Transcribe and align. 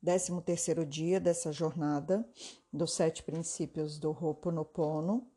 décimo 0.00 0.40
terceiro 0.42 0.84
dia 0.84 1.18
dessa 1.20 1.52
jornada 1.52 2.28
dos 2.72 2.92
sete 2.92 3.22
princípios 3.22 3.98
do 3.98 4.10
Ho'oponopono. 4.10 5.30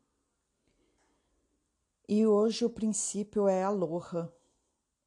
E 2.08 2.26
hoje 2.26 2.64
o 2.64 2.70
princípio 2.70 3.46
é 3.48 3.62
aloha 3.62 4.32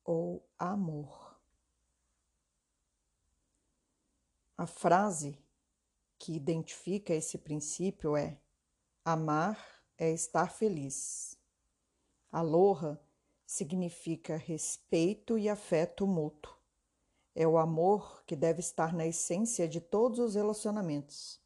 ou 0.03 0.45
amor. 0.57 1.37
A 4.57 4.65
frase 4.65 5.37
que 6.17 6.33
identifica 6.33 7.13
esse 7.13 7.37
princípio 7.37 8.15
é: 8.15 8.39
amar 9.03 9.83
é 9.97 10.11
estar 10.11 10.51
feliz. 10.51 11.37
Aloha 12.31 12.99
significa 13.45 14.37
respeito 14.37 15.37
e 15.37 15.49
afeto 15.49 16.07
mútuo. 16.07 16.62
É 17.35 17.47
o 17.47 17.57
amor 17.57 18.23
que 18.25 18.35
deve 18.35 18.59
estar 18.59 18.93
na 18.93 19.07
essência 19.07 19.67
de 19.67 19.81
todos 19.81 20.19
os 20.19 20.35
relacionamentos, 20.35 21.41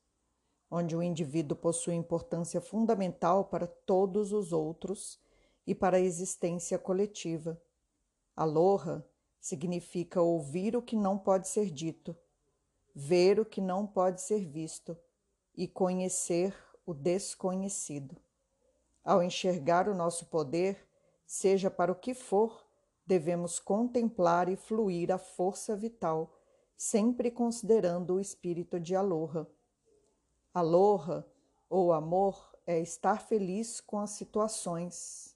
onde 0.69 0.95
o 0.95 1.01
indivíduo 1.01 1.57
possui 1.57 1.93
importância 1.93 2.59
fundamental 2.59 3.45
para 3.45 3.67
todos 3.67 4.33
os 4.33 4.51
outros 4.51 5.19
e 5.65 5.73
para 5.73 5.97
a 5.97 6.01
existência 6.01 6.77
coletiva. 6.77 7.61
Aloha 8.35 9.05
significa 9.39 10.21
ouvir 10.21 10.75
o 10.75 10.81
que 10.81 10.95
não 10.95 11.17
pode 11.17 11.47
ser 11.47 11.71
dito, 11.71 12.15
ver 12.93 13.39
o 13.39 13.45
que 13.45 13.61
não 13.61 13.87
pode 13.87 14.21
ser 14.21 14.45
visto 14.45 14.97
e 15.55 15.67
conhecer 15.67 16.53
o 16.85 16.93
desconhecido. 16.93 18.17
Ao 19.03 19.23
enxergar 19.23 19.87
o 19.87 19.95
nosso 19.95 20.25
poder, 20.25 20.85
seja 21.25 21.71
para 21.71 21.91
o 21.91 21.95
que 21.95 22.13
for, 22.13 22.66
devemos 23.07 23.57
contemplar 23.57 24.49
e 24.49 24.55
fluir 24.55 25.11
a 25.11 25.17
força 25.17 25.75
vital, 25.75 26.37
sempre 26.75 27.31
considerando 27.31 28.15
o 28.15 28.19
espírito 28.19 28.79
de 28.79 28.95
Aloha. 28.95 29.47
Aloha, 30.53 31.25
ou 31.69 31.93
amor, 31.93 32.55
é 32.65 32.79
estar 32.79 33.21
feliz 33.21 33.81
com 33.81 33.97
as 33.99 34.11
situações. 34.11 35.35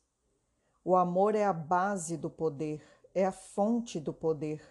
O 0.84 0.96
amor 0.96 1.34
é 1.34 1.46
a 1.46 1.54
base 1.54 2.18
do 2.18 2.30
poder, 2.30 2.84
é 3.16 3.26
a 3.26 3.32
fonte 3.32 4.00
do 4.00 4.14
poder 4.14 4.62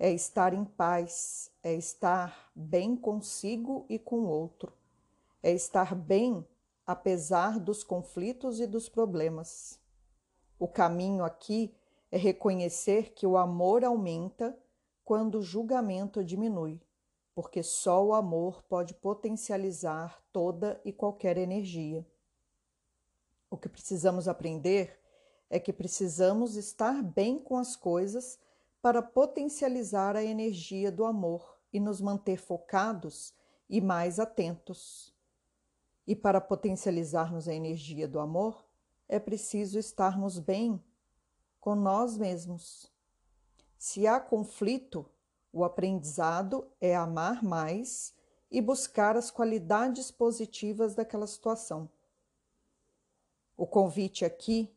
é 0.00 0.10
estar 0.10 0.54
em 0.54 0.64
paz, 0.64 1.52
é 1.62 1.74
estar 1.74 2.50
bem 2.54 2.96
consigo 2.96 3.84
e 3.86 3.98
com 3.98 4.20
o 4.20 4.28
outro, 4.28 4.72
é 5.42 5.52
estar 5.52 5.94
bem 5.94 6.42
apesar 6.86 7.60
dos 7.60 7.84
conflitos 7.84 8.60
e 8.60 8.66
dos 8.66 8.88
problemas. 8.88 9.78
O 10.58 10.66
caminho 10.66 11.22
aqui 11.22 11.76
é 12.10 12.16
reconhecer 12.16 13.12
que 13.12 13.26
o 13.26 13.36
amor 13.36 13.84
aumenta 13.84 14.58
quando 15.04 15.38
o 15.38 15.42
julgamento 15.42 16.24
diminui, 16.24 16.80
porque 17.34 17.62
só 17.62 18.04
o 18.04 18.14
amor 18.14 18.62
pode 18.64 18.94
potencializar 18.94 20.22
toda 20.32 20.80
e 20.84 20.92
qualquer 20.92 21.36
energia. 21.36 22.06
O 23.50 23.56
que 23.56 23.68
precisamos 23.68 24.28
aprender 24.28 24.98
é 25.48 25.58
que 25.58 25.72
precisamos 25.72 26.56
estar 26.56 27.02
bem 27.02 27.38
com 27.38 27.56
as 27.56 27.74
coisas 27.74 28.38
para 28.80 29.02
potencializar 29.02 30.16
a 30.16 30.22
energia 30.22 30.90
do 30.90 31.04
amor 31.04 31.58
e 31.72 31.80
nos 31.80 32.00
manter 32.00 32.36
focados 32.36 33.34
e 33.68 33.80
mais 33.80 34.18
atentos. 34.18 35.14
E 36.06 36.16
para 36.16 36.40
potencializarmos 36.40 37.46
a 37.48 37.54
energia 37.54 38.08
do 38.08 38.18
amor, 38.18 38.64
é 39.08 39.18
preciso 39.18 39.78
estarmos 39.78 40.38
bem 40.38 40.82
com 41.60 41.74
nós 41.74 42.16
mesmos. 42.16 42.90
Se 43.78 44.06
há 44.06 44.18
conflito, 44.18 45.06
o 45.52 45.64
aprendizado 45.64 46.66
é 46.80 46.94
amar 46.94 47.42
mais 47.42 48.14
e 48.50 48.60
buscar 48.60 49.16
as 49.16 49.30
qualidades 49.30 50.10
positivas 50.10 50.94
daquela 50.94 51.26
situação. 51.26 51.88
O 53.56 53.66
convite 53.66 54.24
aqui 54.24 54.74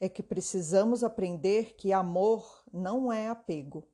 é 0.00 0.08
que 0.08 0.22
precisamos 0.22 1.02
aprender 1.02 1.74
que 1.74 1.92
amor 1.92 2.62
não 2.72 3.12
é 3.12 3.28
apego. 3.28 3.86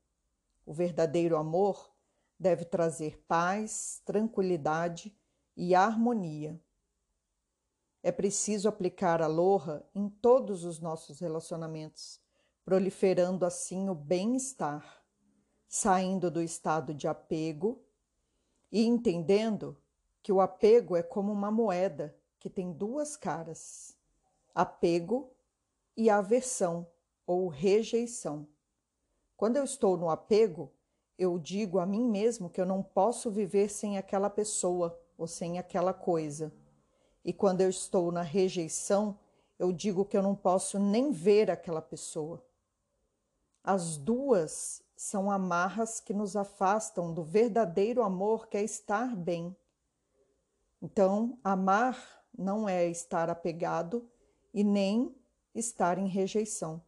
O 0.67 0.73
verdadeiro 0.73 1.37
amor 1.37 1.91
deve 2.39 2.65
trazer 2.65 3.23
paz, 3.29 4.03
tranquilidade 4.05 5.15
e 5.56 5.75
harmonia. 5.75 6.61
É 8.07 8.13
preciso 8.13 8.69
aplicar 8.69 9.23
a 9.23 9.27
loha 9.27 9.83
em 9.95 10.11
todos 10.11 10.63
os 10.63 10.79
nossos 10.79 11.21
relacionamentos, 11.21 12.21
proliferando 12.63 13.47
assim 13.47 13.89
o 13.89 13.95
bem-estar, 13.95 15.03
saindo 15.67 16.31
do 16.31 16.43
estado 16.43 16.93
de 16.93 17.09
apego 17.09 17.83
e 18.71 18.85
entendendo 18.85 19.75
que 20.23 20.31
o 20.31 20.43
apego 20.43 20.97
é 20.97 21.03
como 21.03 21.33
uma 21.33 21.51
moeda 21.51 22.15
que 22.39 22.51
tem 22.51 22.75
duas 22.75 23.17
caras: 23.17 23.97
apego 24.55 25.33
e 25.97 26.11
aversão 26.11 26.87
ou 27.27 27.49
rejeição. 27.49 28.47
Quando 29.35 29.57
eu 29.57 29.65
estou 29.65 29.97
no 29.97 30.11
apego, 30.11 30.71
eu 31.19 31.39
digo 31.39 31.79
a 31.79 31.87
mim 31.87 32.07
mesmo 32.07 32.51
que 32.51 32.61
eu 32.61 32.67
não 32.67 32.83
posso 32.83 33.31
viver 33.31 33.71
sem 33.71 33.97
aquela 33.97 34.29
pessoa 34.29 35.01
ou 35.17 35.27
sem 35.27 35.59
aquela 35.59 35.95
coisa. 35.95 36.53
E 37.25 37.33
quando 37.33 37.62
eu 37.62 37.71
estou 37.71 38.12
na 38.12 38.23
rejeição, 38.23 39.19
eu 39.59 39.73
digo 39.73 40.05
que 40.05 40.17
eu 40.17 40.23
não 40.23 40.35
posso 40.35 40.79
nem 40.79 41.11
ver 41.11 41.51
aquela 41.51 41.81
pessoa. 41.81 42.45
As 43.62 43.97
duas 43.97 44.83
são 44.95 45.31
amarras 45.31 46.01
que 46.01 46.12
nos 46.12 46.37
afastam 46.37 47.12
do 47.12 47.23
verdadeiro 47.23 48.03
amor 48.03 48.47
que 48.47 48.57
é 48.57 48.62
estar 48.62 49.17
bem. 49.17 49.57
Então, 50.83 51.39
amar 51.43 52.23
não 52.37 52.69
é 52.69 52.87
estar 52.87 53.31
apegado 53.31 54.06
e 54.53 54.62
nem 54.62 55.15
estar 55.55 55.99
em 55.99 56.06
rejeição. 56.06 56.83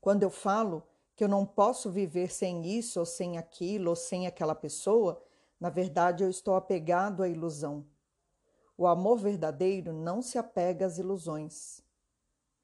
Quando 0.00 0.22
eu 0.22 0.30
falo 0.30 0.82
que 1.16 1.24
eu 1.24 1.28
não 1.28 1.44
posso 1.44 1.90
viver 1.90 2.30
sem 2.30 2.66
isso, 2.66 3.00
ou 3.00 3.06
sem 3.06 3.38
aquilo, 3.38 3.90
ou 3.90 3.96
sem 3.96 4.26
aquela 4.26 4.54
pessoa, 4.54 5.22
na 5.58 5.70
verdade 5.70 6.22
eu 6.22 6.30
estou 6.30 6.54
apegado 6.54 7.22
à 7.22 7.28
ilusão. 7.28 7.84
O 8.78 8.86
amor 8.86 9.18
verdadeiro 9.18 9.92
não 9.92 10.22
se 10.22 10.38
apega 10.38 10.86
às 10.86 10.96
ilusões. 10.96 11.82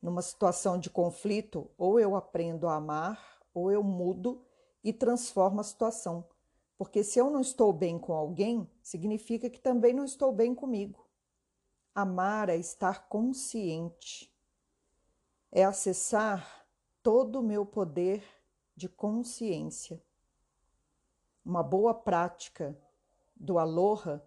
Numa 0.01 0.23
situação 0.23 0.79
de 0.79 0.89
conflito, 0.89 1.71
ou 1.77 2.01
eu 2.01 2.17
aprendo 2.17 2.67
a 2.67 2.77
amar, 2.77 3.43
ou 3.53 3.71
eu 3.71 3.83
mudo 3.83 4.43
e 4.83 4.95
transformo 4.95 5.61
a 5.61 5.65
situação. 5.65 6.27
Porque 6.79 7.05
se 7.05 7.19
eu 7.19 7.29
não 7.29 7.41
estou 7.41 7.71
bem 7.71 7.99
com 7.99 8.15
alguém, 8.15 8.67
significa 8.83 9.51
que 9.51 9.61
também 9.61 9.93
não 9.93 10.07
estou 10.07 10.33
bem 10.33 10.55
comigo. 10.55 11.07
Amar 11.95 12.49
é 12.49 12.57
estar 12.57 13.09
consciente 13.09 14.35
é 15.55 15.65
acessar 15.65 16.67
todo 17.01 17.39
o 17.39 17.43
meu 17.43 17.65
poder 17.65 18.25
de 18.75 18.89
consciência. 18.89 20.03
Uma 21.45 21.63
boa 21.63 21.95
prática 21.95 22.77
do 23.37 23.57
aloha 23.57 24.21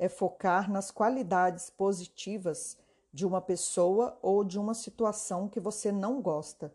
é 0.00 0.08
focar 0.08 0.72
nas 0.72 0.90
qualidades 0.90 1.68
positivas 1.68 2.78
de 3.12 3.26
uma 3.26 3.38
pessoa 3.38 4.18
ou 4.22 4.42
de 4.42 4.58
uma 4.58 4.72
situação 4.72 5.46
que 5.46 5.60
você 5.60 5.92
não 5.92 6.22
gosta. 6.22 6.74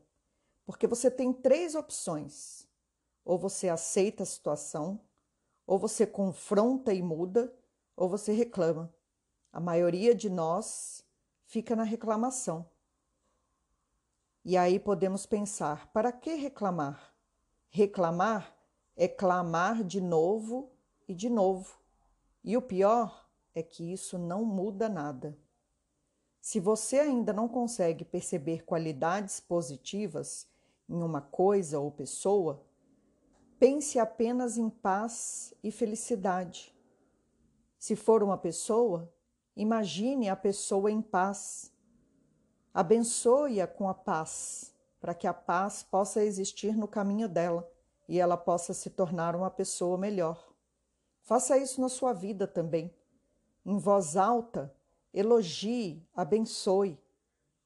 Porque 0.63 0.85
você 0.85 1.09
tem 1.09 1.33
três 1.33 1.73
opções: 1.73 2.67
ou 3.25 3.39
você 3.39 3.67
aceita 3.67 4.21
a 4.21 4.27
situação, 4.27 5.01
ou 5.65 5.79
você 5.79 6.05
confronta 6.05 6.93
e 6.93 7.01
muda, 7.01 7.51
ou 7.97 8.07
você 8.07 8.31
reclama. 8.31 8.93
A 9.51 9.59
maioria 9.59 10.13
de 10.13 10.29
nós 10.29 11.03
fica 11.47 11.75
na 11.75 11.83
reclamação. 11.83 12.69
E 14.43 14.55
aí 14.55 14.79
podemos 14.79 15.25
pensar: 15.25 15.87
para 15.87 16.11
que 16.11 16.35
reclamar? 16.35 17.11
Reclamar 17.69 18.55
é 18.95 19.07
clamar 19.07 19.83
de 19.83 19.99
novo 19.99 20.71
e 21.07 21.15
de 21.15 21.27
novo. 21.27 21.84
E 22.45 22.55
o 22.55 22.61
pior 22.61 23.27
é 23.53 23.61
que 23.61 23.91
isso 23.91 24.17
não 24.17 24.45
muda 24.45 24.87
nada. 24.87 25.37
Se 26.39 26.61
você 26.61 26.99
ainda 26.99 27.33
não 27.33 27.49
consegue 27.49 28.05
perceber 28.05 28.63
qualidades 28.63 29.41
positivas 29.41 30.47
em 30.87 31.01
uma 31.01 31.19
coisa 31.19 31.79
ou 31.79 31.91
pessoa, 31.91 32.63
pense 33.59 33.99
apenas 33.99 34.57
em 34.57 34.69
paz 34.69 35.53
e 35.61 35.71
felicidade. 35.71 36.73
Se 37.77 37.97
for 37.97 38.23
uma 38.23 38.37
pessoa, 38.37 39.11
imagine 39.57 40.29
a 40.29 40.35
pessoa 40.37 40.89
em 40.89 41.01
paz 41.01 41.75
Abençoe-a 42.75 43.65
com 43.65 43.87
a 43.87 43.93
paz, 43.93 44.75
para 44.99 45.13
que 45.13 45.25
a 45.25 45.33
paz 45.33 45.81
possa 45.81 46.21
existir 46.21 46.75
no 46.75 46.89
caminho 46.89 47.29
dela 47.29 47.65
e 48.05 48.19
ela 48.19 48.35
possa 48.35 48.73
se 48.73 48.89
tornar 48.89 49.33
uma 49.33 49.49
pessoa 49.49 49.97
melhor. 49.97 50.53
Faça 51.25 51.57
isso 51.57 51.81
na 51.81 51.89
sua 51.89 52.13
vida 52.13 52.45
também. 52.45 52.93
Em 53.65 53.79
voz 53.79 54.15
alta, 54.15 54.71
elogie, 55.11 56.07
abençoe. 56.15 56.99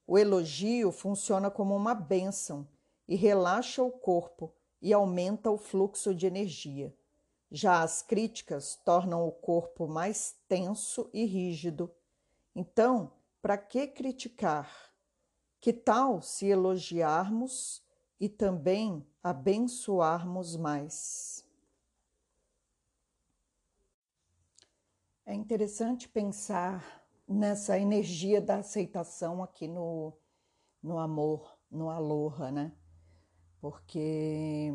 O 0.06 0.16
elogio 0.16 0.90
funciona 0.90 1.50
como 1.50 1.76
uma 1.76 1.94
bênção 1.94 2.66
e 3.06 3.14
relaxa 3.14 3.82
o 3.82 3.90
corpo 3.90 4.50
e 4.80 4.94
aumenta 4.94 5.50
o 5.50 5.58
fluxo 5.58 6.14
de 6.14 6.26
energia. 6.26 6.96
Já 7.52 7.82
as 7.82 8.00
críticas 8.00 8.76
tornam 8.82 9.28
o 9.28 9.30
corpo 9.30 9.86
mais 9.86 10.34
tenso 10.48 11.10
e 11.12 11.26
rígido. 11.26 11.94
Então, 12.56 13.12
para 13.42 13.58
que 13.58 13.86
criticar? 13.86 14.90
Que 15.60 15.70
tal 15.70 16.22
se 16.22 16.46
elogiarmos 16.46 17.82
e 18.18 18.26
também 18.26 19.06
abençoarmos 19.22 20.56
mais? 20.56 21.39
É 25.30 25.32
interessante 25.32 26.08
pensar 26.08 27.06
nessa 27.28 27.78
energia 27.78 28.40
da 28.40 28.56
aceitação 28.56 29.44
aqui 29.44 29.68
no, 29.68 30.12
no 30.82 30.98
amor, 30.98 31.56
no 31.70 31.88
aloha, 31.88 32.50
né? 32.50 32.72
Porque 33.60 34.74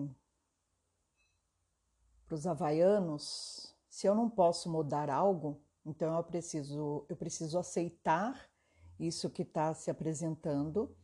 para 2.25 2.36
os 2.36 2.48
havaianos, 2.48 3.75
se 3.90 4.07
eu 4.07 4.16
não 4.16 4.30
posso 4.30 4.72
mudar 4.72 5.10
algo, 5.10 5.60
então 5.86 6.16
eu 6.16 6.24
preciso, 6.24 7.06
eu 7.10 7.18
preciso 7.18 7.60
aceitar 7.60 8.50
isso 8.98 9.30
que 9.30 9.42
está 9.42 9.74
se 9.74 9.92
apresentando 9.92 10.96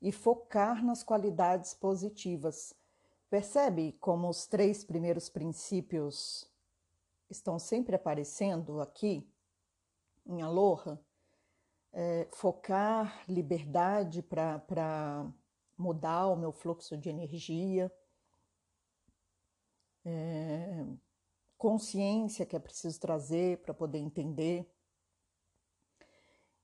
e 0.00 0.12
focar 0.12 0.84
nas 0.84 1.02
qualidades 1.02 1.74
positivas. 1.74 2.72
Percebe 3.28 3.90
como 3.94 4.28
os 4.28 4.46
três 4.46 4.84
primeiros 4.84 5.28
princípios 5.28 6.48
estão 7.30 7.58
sempre 7.58 7.94
aparecendo 7.94 8.80
aqui 8.80 9.26
em 10.26 10.42
Aloha? 10.42 11.00
É, 11.92 12.28
focar 12.32 13.24
liberdade 13.28 14.22
para 14.22 15.32
mudar 15.76 16.28
o 16.28 16.36
meu 16.36 16.52
fluxo 16.52 16.96
de 16.96 17.08
energia, 17.08 17.90
é, 20.04 20.86
consciência 21.58 22.46
que 22.46 22.54
é 22.54 22.58
preciso 22.58 23.00
trazer 23.00 23.58
para 23.58 23.74
poder 23.74 23.98
entender. 23.98 24.70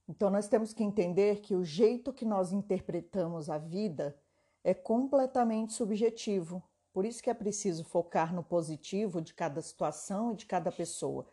Então, 0.08 0.30
nós 0.30 0.46
temos 0.46 0.72
que 0.72 0.84
entender 0.84 1.40
que 1.40 1.56
o 1.56 1.64
jeito 1.64 2.12
que 2.12 2.24
nós 2.24 2.52
interpretamos 2.52 3.50
a 3.50 3.58
vida 3.58 4.16
é 4.62 4.72
completamente 4.72 5.72
subjetivo. 5.72 6.62
Por 6.96 7.04
isso 7.04 7.22
que 7.22 7.28
é 7.28 7.34
preciso 7.34 7.84
focar 7.84 8.34
no 8.34 8.42
positivo 8.42 9.20
de 9.20 9.34
cada 9.34 9.60
situação 9.60 10.32
e 10.32 10.34
de 10.34 10.46
cada 10.46 10.72
pessoa, 10.72 11.26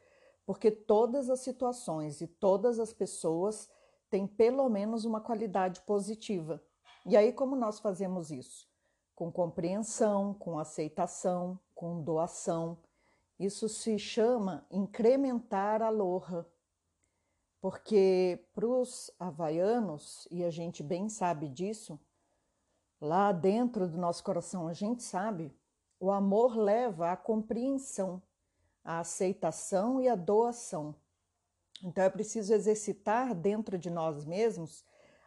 porque 0.45 0.69
todas 0.69 1.29
as 1.29 1.39
situações 1.39 2.19
e 2.19 2.27
todas 2.27 2.81
as 2.81 2.91
pessoas 2.91 3.69
têm 4.09 4.27
pelo 4.27 4.67
menos 4.67 5.05
uma 5.05 5.21
qualidade 5.21 5.79
positiva. 5.83 6.61
E 7.05 7.15
aí, 7.15 7.31
como 7.31 7.55
nós 7.55 7.79
fazemos 7.79 8.29
isso? 8.29 8.67
Com 9.15 9.31
compreensão, 9.31 10.33
com 10.33 10.59
aceitação, 10.59 11.57
com 11.73 12.03
doação. 12.03 12.77
Isso 13.39 13.69
se 13.69 13.97
chama 13.97 14.67
incrementar 14.69 15.81
a 15.81 15.89
loja 15.89 16.45
porque 17.61 18.45
para 18.53 18.67
os 18.67 19.09
havaianos, 19.17 20.27
e 20.29 20.43
a 20.43 20.49
gente 20.49 20.83
bem 20.83 21.07
sabe 21.07 21.47
disso, 21.47 21.97
lá 23.03 23.33
dentro 23.33 23.85
do 23.85 23.97
nosso 23.97 24.23
coração 24.23 24.65
a 24.65 24.73
gente 24.73 25.03
sabe, 25.03 25.53
o 25.99 26.09
amor 26.09 26.55
leva 26.55 27.11
à 27.11 27.17
compreensão, 27.17 28.21
à 28.81 28.99
aceitação 28.99 30.01
e 30.01 30.07
à 30.07 30.15
doação. 30.15 30.95
Então 31.83 32.01
é 32.01 32.09
preciso 32.09 32.53
exercitar 32.53 33.35
dentro 33.35 33.77
de 33.77 33.89
nós 33.89 34.23
mesmos 34.23 34.85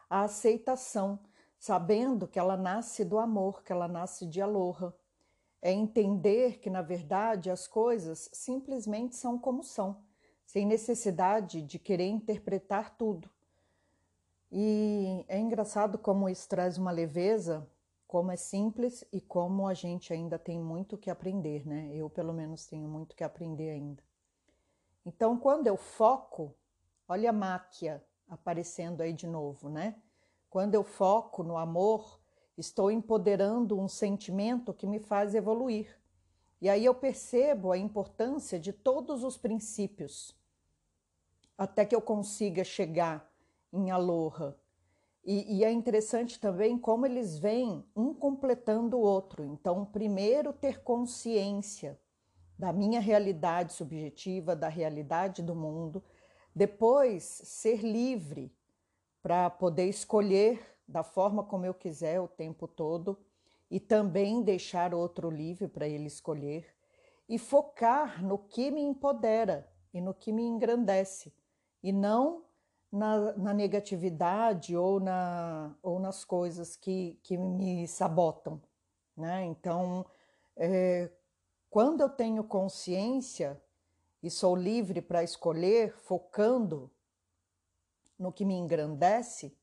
a 0.09 0.23
aceitação, 0.23 1.19
sabendo 1.59 2.27
que 2.27 2.39
ela 2.39 2.57
nasce 2.57 3.05
do 3.05 3.19
amor, 3.19 3.63
que 3.63 3.71
ela 3.71 3.87
nasce 3.87 4.25
de 4.25 4.41
aloha. 4.41 4.91
É 5.61 5.71
entender 5.71 6.59
que, 6.59 6.71
na 6.71 6.81
verdade, 6.81 7.51
as 7.51 7.67
coisas 7.67 8.27
simplesmente 8.33 9.15
são 9.15 9.37
como 9.37 9.63
são 9.63 10.03
sem 10.47 10.65
necessidade 10.65 11.61
de 11.61 11.77
querer 11.77 12.07
interpretar 12.07 12.97
tudo. 12.97 13.29
E 14.51 15.25
é 15.27 15.37
engraçado 15.39 15.97
como 15.97 16.29
isso 16.29 16.47
traz 16.47 16.77
uma 16.77 16.91
leveza, 16.91 17.67
como 18.07 18.31
é 18.31 18.37
simples 18.37 19.03
e 19.11 19.19
como 19.19 19.67
a 19.67 19.73
gente 19.73 20.13
ainda 20.13 20.39
tem 20.39 20.59
muito 20.59 20.97
que 20.97 21.09
aprender, 21.09 21.67
né? 21.67 21.89
Eu, 21.93 22.09
pelo 22.09 22.33
menos, 22.33 22.65
tenho 22.65 22.87
muito 22.87 23.15
que 23.15 23.23
aprender 23.23 23.69
ainda. 23.69 24.01
Então, 25.05 25.37
quando 25.37 25.67
eu 25.67 25.75
foco, 25.75 26.55
olha 27.07 27.29
a 27.29 27.33
máquia 27.33 28.03
aparecendo 28.29 29.01
aí 29.01 29.11
de 29.11 29.27
novo, 29.27 29.69
né? 29.69 29.95
Quando 30.49 30.75
eu 30.75 30.83
foco 30.83 31.43
no 31.43 31.57
amor, 31.57 32.19
estou 32.57 32.89
empoderando 32.89 33.77
um 33.77 33.87
sentimento 33.87 34.73
que 34.73 34.87
me 34.87 34.99
faz 34.99 35.35
evoluir. 35.35 35.97
E 36.61 36.69
aí 36.69 36.85
eu 36.85 36.95
percebo 36.95 37.71
a 37.71 37.77
importância 37.77 38.59
de 38.59 38.71
todos 38.71 39.23
os 39.23 39.37
princípios 39.37 40.35
até 41.57 41.85
que 41.85 41.95
eu 41.95 42.01
consiga 42.01 42.63
chegar 42.63 43.26
em 43.77 43.91
Aloha. 43.91 44.55
E, 45.23 45.57
e, 45.57 45.63
é 45.63 45.71
interessante 45.71 46.39
também 46.39 46.77
como 46.77 47.05
eles 47.05 47.37
vêm 47.37 47.83
um 47.95 48.13
completando 48.13 48.97
o 48.97 49.01
outro. 49.01 49.43
Então, 49.43 49.85
primeiro 49.85 50.53
ter 50.53 50.81
consciência 50.81 51.99
da 52.57 52.71
minha 52.71 52.99
realidade 52.99 53.73
subjetiva, 53.73 54.55
da 54.55 54.69
realidade 54.69 55.43
do 55.43 55.53
mundo, 55.53 56.03
depois 56.55 57.23
ser 57.23 57.81
livre 57.81 58.55
para 59.21 59.49
poder 59.49 59.87
escolher 59.87 60.59
da 60.87 61.03
forma 61.03 61.43
como 61.43 61.65
eu 61.65 61.73
quiser 61.73 62.19
o 62.19 62.27
tempo 62.27 62.67
todo 62.67 63.17
e 63.69 63.79
também 63.79 64.41
deixar 64.41 64.93
outro 64.93 65.29
livre 65.29 65.67
para 65.67 65.87
ele 65.87 66.07
escolher 66.07 66.65
e 67.27 67.37
focar 67.37 68.23
no 68.23 68.37
que 68.37 68.71
me 68.71 68.81
empodera 68.81 69.69
e 69.93 69.99
no 69.99 70.13
que 70.13 70.31
me 70.31 70.43
engrandece 70.43 71.33
e 71.83 71.91
não 71.91 72.46
na, 72.91 73.33
na 73.33 73.53
negatividade 73.53 74.75
ou, 74.75 74.99
na, 74.99 75.75
ou 75.81 75.99
nas 75.99 76.23
coisas 76.23 76.75
que, 76.75 77.19
que 77.23 77.37
me 77.37 77.87
sabotam. 77.87 78.61
Né? 79.15 79.45
Então, 79.45 80.05
é, 80.55 81.09
quando 81.69 82.01
eu 82.01 82.09
tenho 82.09 82.43
consciência 82.43 83.61
e 84.21 84.29
sou 84.29 84.55
livre 84.55 85.01
para 85.01 85.23
escolher, 85.23 85.93
focando 85.97 86.89
no 88.17 88.31
que 88.31 88.45
me 88.45 88.55
engrandece, 88.55 89.55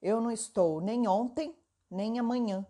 eu 0.00 0.20
não 0.20 0.30
estou 0.30 0.80
nem 0.80 1.08
ontem, 1.08 1.56
nem 1.90 2.18
amanhã, 2.18 2.66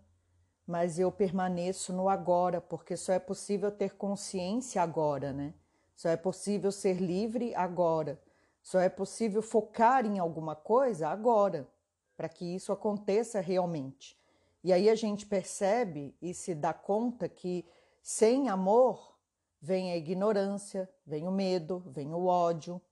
mas 0.67 0.99
eu 0.99 1.13
permaneço 1.13 1.93
no 1.93 2.09
agora, 2.09 2.61
porque 2.61 2.97
só 2.97 3.13
é 3.13 3.19
possível 3.19 3.71
ter 3.71 3.97
consciência 3.97 4.83
agora, 4.83 5.33
né? 5.33 5.55
Só 5.95 6.09
é 6.09 6.17
possível 6.17 6.73
ser 6.73 6.95
livre 6.95 7.55
agora. 7.55 8.21
Só 8.67 8.81
é 8.81 8.89
possível 8.89 9.43
focar 9.43 10.05
em 10.05 10.19
alguma 10.19 10.57
coisa 10.57 11.09
agora, 11.09 11.71
para 12.17 12.29
que 12.29 12.45
isso 12.45 12.73
aconteça 12.73 13.39
realmente. 13.39 14.19
E 14.65 14.73
aí 14.73 14.91
a 14.91 14.95
gente 14.97 15.25
percebe 15.25 16.17
e 16.21 16.35
se 16.35 16.53
dá 16.53 16.75
conta 16.75 17.29
que 17.29 17.65
sem 18.03 18.49
amor 18.49 19.17
vem 19.63 19.93
a 19.93 19.97
ignorância, 19.97 20.93
vem 21.07 21.29
o 21.29 21.31
medo, 21.31 21.79
vem 21.87 22.13
o 22.13 22.27
ódio. 22.27 22.83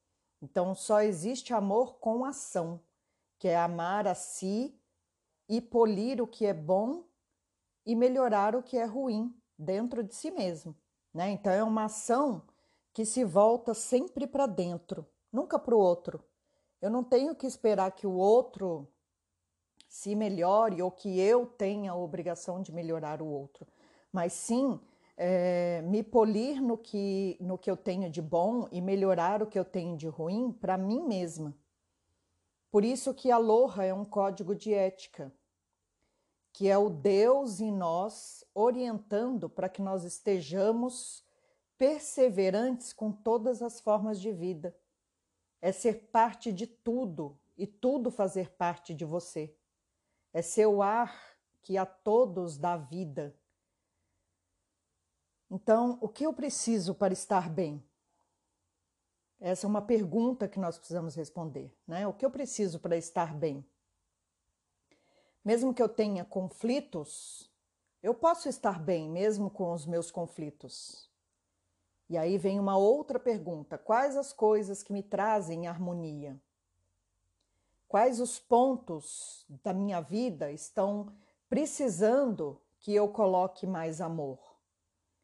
Então 0.40 0.76
só 0.76 1.00
existe 1.02 1.52
amor 1.52 1.98
com 1.98 2.24
ação, 2.24 2.80
que 3.36 3.48
é 3.48 3.56
amar 3.56 4.06
a 4.06 4.14
si 4.14 4.80
e 5.48 5.60
polir 5.60 6.22
o 6.22 6.26
que 6.28 6.46
é 6.46 6.54
bom 6.54 7.02
e 7.84 7.96
melhorar 7.96 8.54
o 8.54 8.62
que 8.62 8.78
é 8.78 8.84
ruim 8.84 9.36
dentro 9.58 10.04
de 10.04 10.14
si 10.14 10.30
mesmo. 10.30 10.72
Né? 11.12 11.30
Então 11.30 11.52
é 11.52 11.64
uma 11.64 11.86
ação 11.86 12.46
que 12.92 13.04
se 13.04 13.24
volta 13.24 13.74
sempre 13.74 14.24
para 14.24 14.46
dentro 14.46 15.04
nunca 15.34 15.58
para 15.58 15.74
o 15.74 15.78
outro. 15.78 16.22
Eu 16.80 16.88
não 16.88 17.02
tenho 17.02 17.34
que 17.34 17.46
esperar 17.46 17.90
que 17.90 18.06
o 18.06 18.12
outro 18.12 18.88
se 19.88 20.14
melhore 20.14 20.80
ou 20.80 20.90
que 20.90 21.18
eu 21.18 21.44
tenha 21.44 21.90
a 21.90 21.96
obrigação 21.96 22.62
de 22.62 22.72
melhorar 22.72 23.20
o 23.20 23.26
outro, 23.26 23.66
mas 24.12 24.32
sim 24.32 24.80
é, 25.16 25.82
me 25.82 26.02
polir 26.02 26.62
no 26.62 26.78
que, 26.78 27.36
no 27.40 27.58
que 27.58 27.70
eu 27.70 27.76
tenho 27.76 28.08
de 28.08 28.22
bom 28.22 28.68
e 28.70 28.80
melhorar 28.80 29.42
o 29.42 29.46
que 29.46 29.58
eu 29.58 29.64
tenho 29.64 29.96
de 29.96 30.06
ruim 30.06 30.52
para 30.52 30.78
mim 30.78 31.04
mesma. 31.04 31.54
Por 32.70 32.84
isso 32.84 33.14
que 33.14 33.30
a 33.30 33.36
Aloha 33.36 33.84
é 33.84 33.94
um 33.94 34.04
código 34.04 34.54
de 34.54 34.72
ética, 34.72 35.32
que 36.52 36.68
é 36.68 36.78
o 36.78 36.88
Deus 36.88 37.60
em 37.60 37.72
nós 37.72 38.44
orientando 38.54 39.48
para 39.48 39.68
que 39.68 39.82
nós 39.82 40.04
estejamos 40.04 41.24
perseverantes 41.76 42.92
com 42.92 43.10
todas 43.10 43.62
as 43.62 43.80
formas 43.80 44.20
de 44.20 44.32
vida 44.32 44.74
é 45.64 45.72
ser 45.72 46.10
parte 46.12 46.52
de 46.52 46.66
tudo 46.66 47.40
e 47.56 47.66
tudo 47.66 48.10
fazer 48.10 48.50
parte 48.50 48.92
de 48.92 49.02
você. 49.02 49.56
É 50.30 50.42
ser 50.42 50.66
o 50.66 50.82
ar 50.82 51.18
que 51.62 51.78
a 51.78 51.86
todos 51.86 52.58
dá 52.58 52.76
vida. 52.76 53.34
Então, 55.50 55.96
o 56.02 56.08
que 56.08 56.26
eu 56.26 56.34
preciso 56.34 56.94
para 56.94 57.14
estar 57.14 57.48
bem? 57.48 57.82
Essa 59.40 59.66
é 59.66 59.68
uma 59.68 59.80
pergunta 59.80 60.46
que 60.46 60.60
nós 60.60 60.76
precisamos 60.76 61.14
responder, 61.14 61.74
né? 61.86 62.06
O 62.06 62.12
que 62.12 62.26
eu 62.26 62.30
preciso 62.30 62.78
para 62.78 62.98
estar 62.98 63.34
bem? 63.34 63.64
Mesmo 65.42 65.72
que 65.72 65.82
eu 65.82 65.88
tenha 65.88 66.26
conflitos, 66.26 67.50
eu 68.02 68.12
posso 68.12 68.50
estar 68.50 68.78
bem 68.78 69.08
mesmo 69.08 69.48
com 69.48 69.72
os 69.72 69.86
meus 69.86 70.10
conflitos. 70.10 71.10
E 72.14 72.16
aí 72.16 72.38
vem 72.38 72.60
uma 72.60 72.76
outra 72.76 73.18
pergunta: 73.18 73.76
quais 73.76 74.16
as 74.16 74.32
coisas 74.32 74.84
que 74.84 74.92
me 74.92 75.02
trazem 75.02 75.66
harmonia? 75.66 76.40
Quais 77.88 78.20
os 78.20 78.38
pontos 78.38 79.44
da 79.64 79.72
minha 79.72 80.00
vida 80.00 80.52
estão 80.52 81.12
precisando 81.48 82.62
que 82.78 82.94
eu 82.94 83.08
coloque 83.08 83.66
mais 83.66 84.00
amor? 84.00 84.38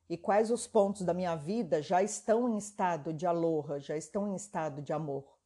E 0.08 0.16
quais 0.16 0.50
os 0.50 0.66
pontos 0.66 1.02
da 1.02 1.14
minha 1.14 1.36
vida 1.36 1.80
já 1.80 2.02
estão 2.02 2.48
em 2.48 2.58
estado 2.58 3.12
de 3.12 3.24
aloha, 3.24 3.78
já 3.78 3.96
estão 3.96 4.26
em 4.26 4.34
estado 4.34 4.82
de 4.82 4.92
amor? 4.92 5.38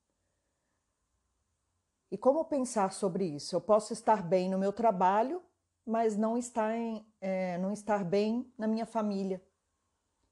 E 2.10 2.16
como 2.16 2.42
pensar 2.46 2.90
sobre 2.94 3.26
isso? 3.26 3.54
Eu 3.54 3.60
posso 3.60 3.92
estar 3.92 4.22
bem 4.22 4.48
no 4.48 4.58
meu 4.58 4.72
trabalho, 4.72 5.42
mas 5.84 6.16
não 6.16 6.38
estar, 6.38 6.74
em, 6.74 7.06
é, 7.20 7.58
não 7.58 7.70
estar 7.70 8.02
bem 8.02 8.50
na 8.56 8.66
minha 8.66 8.86
família. 8.86 9.42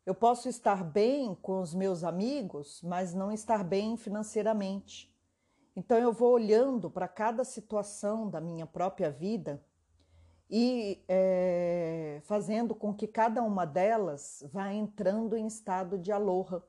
Eu 0.04 0.16
posso 0.16 0.48
estar 0.48 0.82
bem 0.82 1.32
com 1.32 1.60
os 1.60 1.72
meus 1.72 2.02
amigos, 2.02 2.82
mas 2.82 3.14
não 3.14 3.30
estar 3.30 3.62
bem 3.62 3.96
financeiramente. 3.96 5.14
Então 5.76 5.96
eu 5.96 6.12
vou 6.12 6.32
olhando 6.32 6.90
para 6.90 7.06
cada 7.06 7.44
situação 7.44 8.28
da 8.28 8.40
minha 8.40 8.66
própria 8.66 9.10
vida 9.10 9.64
e 10.50 11.04
é, 11.08 12.20
fazendo 12.24 12.74
com 12.74 12.92
que 12.92 13.06
cada 13.06 13.44
uma 13.44 13.64
delas 13.64 14.44
vá 14.52 14.72
entrando 14.72 15.36
em 15.36 15.46
estado 15.46 15.96
de 15.96 16.10
aloha. 16.10 16.64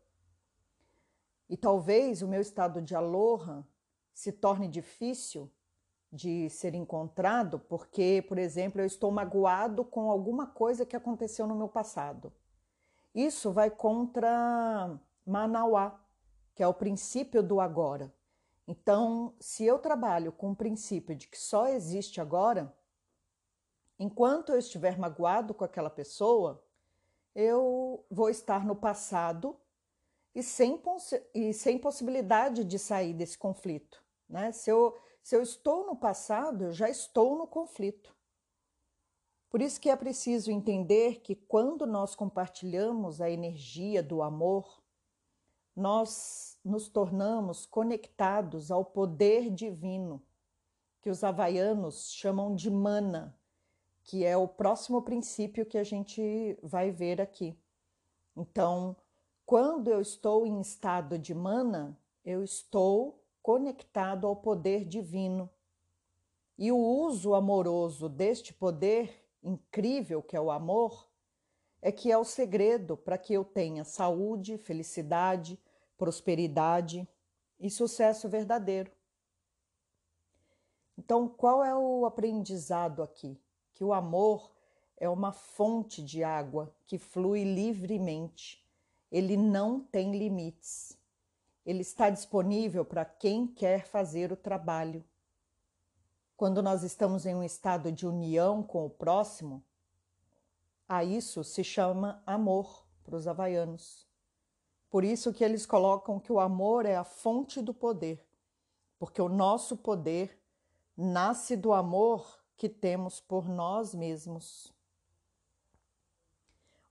E 1.50 1.58
talvez 1.58 2.22
o 2.22 2.28
meu 2.28 2.40
estado 2.40 2.84
de 2.84 2.96
aloha 2.96 3.68
se 4.14 4.32
torne 4.32 4.68
difícil 4.68 5.52
de 6.12 6.52
ser 6.52 6.76
encontrado 6.76 7.58
porque, 7.58 8.24
por 8.28 8.38
exemplo, 8.38 8.80
eu 8.80 8.86
estou 8.86 9.10
magoado 9.10 9.84
com 9.84 10.12
alguma 10.12 10.46
coisa 10.46 10.86
que 10.86 10.96
aconteceu 10.96 11.48
no 11.48 11.56
meu 11.56 11.68
passado. 11.68 12.32
Isso 13.14 13.52
vai 13.52 13.70
contra 13.70 15.00
Manauá, 15.26 16.00
que 16.56 16.64
é 16.64 16.68
o 16.68 16.74
princípio 16.74 17.44
do 17.44 17.60
agora. 17.60 18.14
Então, 18.68 19.36
se 19.40 19.66
eu 19.66 19.78
trabalho 19.78 20.32
com 20.32 20.52
o 20.52 20.56
princípio 20.56 21.16
de 21.16 21.28
que 21.28 21.38
só 21.38 21.68
existe 21.68 22.22
agora, 22.22 22.76
enquanto 24.00 24.52
eu 24.52 24.60
estiver 24.60 24.98
magoado 24.98 25.54
com 25.54 25.64
aquela 25.64 25.90
pessoa, 25.90 26.64
eu 27.36 28.06
vou 28.10 28.30
estar 28.30 28.66
no 28.66 28.76
passado 28.76 29.58
e 30.34 30.42
sem, 30.42 30.82
e 31.34 31.54
sem 31.54 31.78
possibilidade 31.78 32.64
de 32.64 32.80
sair 32.80 33.14
desse 33.14 33.38
conflito. 33.38 34.04
Né? 34.28 34.52
Se, 34.52 34.70
eu, 34.70 34.98
se 35.22 35.36
eu 35.36 35.42
estou 35.42 35.86
no 35.86 35.96
passado, 35.96 36.66
eu 36.66 36.72
já 36.72 36.90
estou 36.90 37.38
no 37.38 37.46
conflito. 37.46 38.16
Por 39.54 39.62
isso 39.62 39.80
que 39.80 39.92
é 39.92 39.96
preciso 39.96 40.50
entender 40.50 41.20
que 41.20 41.36
quando 41.36 41.86
nós 41.86 42.16
compartilhamos 42.16 43.22
a 43.22 43.30
energia 43.30 44.02
do 44.02 44.24
amor, 44.24 44.82
nós 45.76 46.58
nos 46.66 46.90
tornamos 46.90 47.64
conectados 47.64 48.72
ao 48.72 48.84
poder 48.84 49.52
divino, 49.52 50.20
que 51.04 51.10
os 51.12 51.24
havaianos 51.24 52.12
chamam 52.14 52.56
de 52.56 52.72
mana, 52.72 53.38
que 54.04 54.26
é 54.26 54.36
o 54.36 54.48
próximo 54.48 55.04
princípio 55.04 55.68
que 55.68 55.78
a 55.78 55.84
gente 55.84 56.58
vai 56.64 56.90
ver 56.90 57.22
aqui. 57.22 57.56
Então, 58.36 58.96
quando 59.46 59.88
eu 59.88 60.02
estou 60.02 60.48
em 60.48 60.62
estado 60.62 61.20
de 61.20 61.36
mana, 61.36 61.96
eu 62.26 62.44
estou 62.44 63.24
conectado 63.44 64.26
ao 64.26 64.36
poder 64.36 64.84
divino. 64.84 65.48
E 66.58 66.72
o 66.72 66.78
uso 66.78 67.36
amoroso 67.36 68.10
deste 68.10 68.52
poder 68.52 69.23
incrível 69.44 70.22
que 70.22 70.36
é 70.36 70.42
o 70.42 70.52
amor 70.52 71.08
é 71.82 71.92
que 71.92 72.12
é 72.12 72.18
o 72.18 72.24
segredo 72.24 72.96
para 72.96 73.18
que 73.18 73.34
eu 73.34 73.44
tenha 73.44 73.84
saúde, 73.84 74.58
felicidade, 74.58 75.60
prosperidade 75.98 77.08
e 77.60 77.70
sucesso 77.70 78.30
verdadeiro. 78.30 78.92
Então, 80.98 81.28
qual 81.28 81.64
é 81.64 81.76
o 81.76 82.06
aprendizado 82.06 83.04
aqui? 83.04 83.38
Que 83.74 83.84
o 83.84 83.94
amor 83.94 84.52
é 84.98 85.10
uma 85.10 85.34
fonte 85.34 86.02
de 86.02 86.24
água 86.24 86.74
que 86.86 86.98
flui 86.98 87.44
livremente. 87.44 88.64
Ele 89.12 89.36
não 89.36 89.80
tem 89.80 90.18
limites. 90.18 90.98
Ele 91.66 91.82
está 91.82 92.10
disponível 92.10 92.86
para 92.86 93.04
quem 93.04 93.48
quer 93.48 93.86
fazer 93.86 94.32
o 94.32 94.38
trabalho. 94.38 95.04
Quando 96.44 96.62
nós 96.62 96.84
estamos 96.84 97.26
em 97.26 97.34
um 97.34 97.42
estado 97.42 97.90
de 97.90 98.06
união 98.06 98.62
com 98.62 98.86
o 98.86 98.90
próximo, 98.90 99.64
a 100.86 101.02
isso 101.02 101.42
se 101.42 101.64
chama 101.64 102.22
amor 102.26 102.86
para 103.02 103.16
os 103.16 103.30
havaianos. 103.30 104.06
Por 104.90 105.06
isso 105.06 105.32
que 105.32 105.42
eles 105.42 105.66
colocam 105.66 106.20
que 106.20 106.34
o 106.34 106.42
amor 106.42 106.86
é 106.86 106.98
a 106.98 107.06
fonte 107.06 107.62
do 107.62 107.74
poder, 107.74 108.22
porque 109.00 109.22
o 109.22 109.30
nosso 109.30 109.78
poder 109.78 110.38
nasce 110.98 111.56
do 111.56 111.72
amor 111.72 112.44
que 112.58 112.68
temos 112.68 113.22
por 113.22 113.48
nós 113.48 113.96
mesmos. 113.96 114.70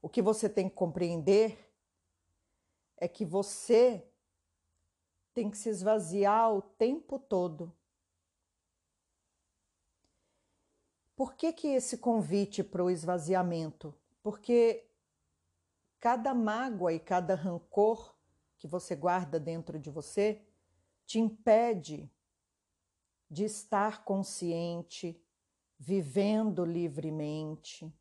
O 0.01 0.09
que 0.09 0.23
você 0.23 0.49
tem 0.49 0.67
que 0.67 0.75
compreender 0.75 1.59
é 2.97 3.07
que 3.07 3.27
você 3.27 4.03
tem 5.35 5.51
que 5.51 5.59
se 5.59 5.69
esvaziar 5.69 6.55
o 6.55 6.63
tempo 6.63 7.19
todo. 7.19 7.71
Por 11.15 11.35
que, 11.35 11.53
que 11.53 11.69
esse 11.69 11.99
convite 11.99 12.65
para 12.65 12.83
o 12.83 12.91
esvaziamento? 12.91 13.95
Porque 14.23 14.87
cada 16.01 16.35
mágoa 16.35 16.93
e 16.93 16.99
cada 16.99 17.35
rancor 17.35 18.15
que 18.59 18.67
você 18.67 18.97
guarda 18.97 19.39
dentro 19.39 19.79
de 19.79 19.91
você 19.91 20.41
te 21.05 21.19
impede 21.19 22.11
de 23.31 23.45
estar 23.45 24.05
consciente, 24.05 25.21
vivendo 25.79 26.65
livremente, 26.65 27.93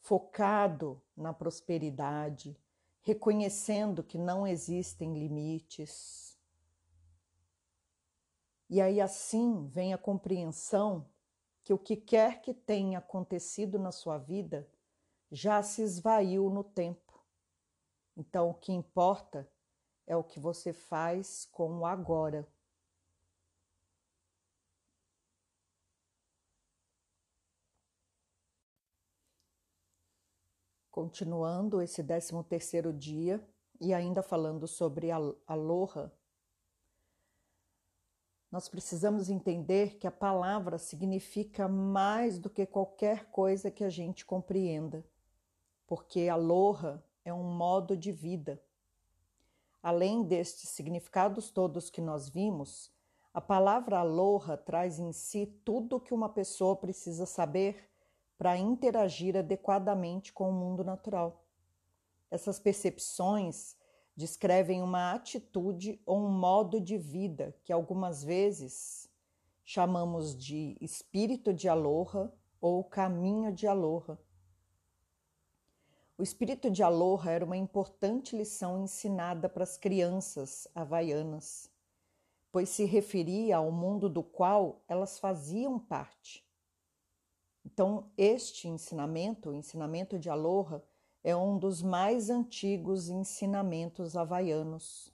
focado 0.00 1.02
na 1.16 1.32
prosperidade, 1.32 2.56
reconhecendo 3.02 4.02
que 4.02 4.18
não 4.18 4.46
existem 4.46 5.18
limites. 5.18 6.38
E 8.68 8.80
aí 8.80 9.00
assim 9.00 9.66
vem 9.66 9.94
a 9.94 9.98
compreensão 9.98 11.08
que 11.64 11.72
o 11.72 11.78
que 11.78 11.96
quer 11.96 12.42
que 12.42 12.52
tenha 12.52 12.98
acontecido 12.98 13.78
na 13.78 13.90
sua 13.90 14.18
vida 14.18 14.68
já 15.32 15.62
se 15.62 15.82
esvaiu 15.82 16.50
no 16.50 16.62
tempo. 16.62 17.24
Então 18.16 18.50
o 18.50 18.54
que 18.54 18.70
importa 18.72 19.50
é 20.06 20.14
o 20.14 20.22
que 20.22 20.38
você 20.38 20.72
faz 20.72 21.46
com 21.50 21.80
o 21.80 21.86
agora. 21.86 22.46
Continuando 30.90 31.82
esse 31.82 32.04
13 32.04 32.44
terceiro 32.44 32.92
dia 32.92 33.44
e 33.80 33.92
ainda 33.92 34.22
falando 34.22 34.68
sobre 34.68 35.10
a 35.10 35.16
aloha, 35.46 36.12
nós 38.54 38.68
precisamos 38.68 39.30
entender 39.30 39.96
que 39.96 40.06
a 40.06 40.12
palavra 40.12 40.78
significa 40.78 41.66
mais 41.66 42.38
do 42.38 42.48
que 42.48 42.64
qualquer 42.64 43.24
coisa 43.24 43.68
que 43.68 43.82
a 43.82 43.90
gente 43.90 44.24
compreenda, 44.24 45.04
porque 45.88 46.28
aloha 46.28 47.02
é 47.24 47.34
um 47.34 47.42
modo 47.42 47.96
de 47.96 48.12
vida. 48.12 48.62
Além 49.82 50.22
destes 50.22 50.68
significados 50.68 51.50
todos 51.50 51.90
que 51.90 52.00
nós 52.00 52.28
vimos, 52.28 52.92
a 53.34 53.40
palavra 53.40 53.98
aloha 53.98 54.56
traz 54.56 55.00
em 55.00 55.10
si 55.10 55.46
tudo 55.64 55.96
o 55.96 56.00
que 56.00 56.14
uma 56.14 56.28
pessoa 56.28 56.76
precisa 56.76 57.26
saber 57.26 57.90
para 58.38 58.56
interagir 58.56 59.36
adequadamente 59.36 60.32
com 60.32 60.48
o 60.48 60.52
mundo 60.52 60.84
natural. 60.84 61.44
Essas 62.30 62.60
percepções 62.60 63.74
descrevem 64.16 64.82
uma 64.82 65.12
atitude 65.12 66.00
ou 66.06 66.18
um 66.18 66.30
modo 66.30 66.80
de 66.80 66.96
vida 66.96 67.54
que 67.64 67.72
algumas 67.72 68.22
vezes 68.22 69.08
chamamos 69.64 70.36
de 70.36 70.76
espírito 70.80 71.52
de 71.52 71.68
aloha 71.68 72.32
ou 72.60 72.84
caminho 72.84 73.52
de 73.52 73.66
aloha. 73.66 74.18
O 76.16 76.22
espírito 76.22 76.70
de 76.70 76.82
aloha 76.82 77.30
era 77.30 77.44
uma 77.44 77.56
importante 77.56 78.36
lição 78.36 78.82
ensinada 78.82 79.48
para 79.48 79.64
as 79.64 79.76
crianças 79.76 80.68
havaianas, 80.74 81.68
pois 82.52 82.68
se 82.68 82.84
referia 82.84 83.56
ao 83.56 83.72
mundo 83.72 84.08
do 84.08 84.22
qual 84.22 84.80
elas 84.86 85.18
faziam 85.18 85.78
parte. 85.78 86.44
Então, 87.64 88.12
este 88.16 88.68
ensinamento, 88.68 89.50
o 89.50 89.54
ensinamento 89.54 90.18
de 90.18 90.28
Aloha, 90.28 90.84
é 91.24 91.34
um 91.34 91.58
dos 91.58 91.82
mais 91.82 92.28
antigos 92.28 93.08
ensinamentos 93.08 94.14
havaianos, 94.14 95.10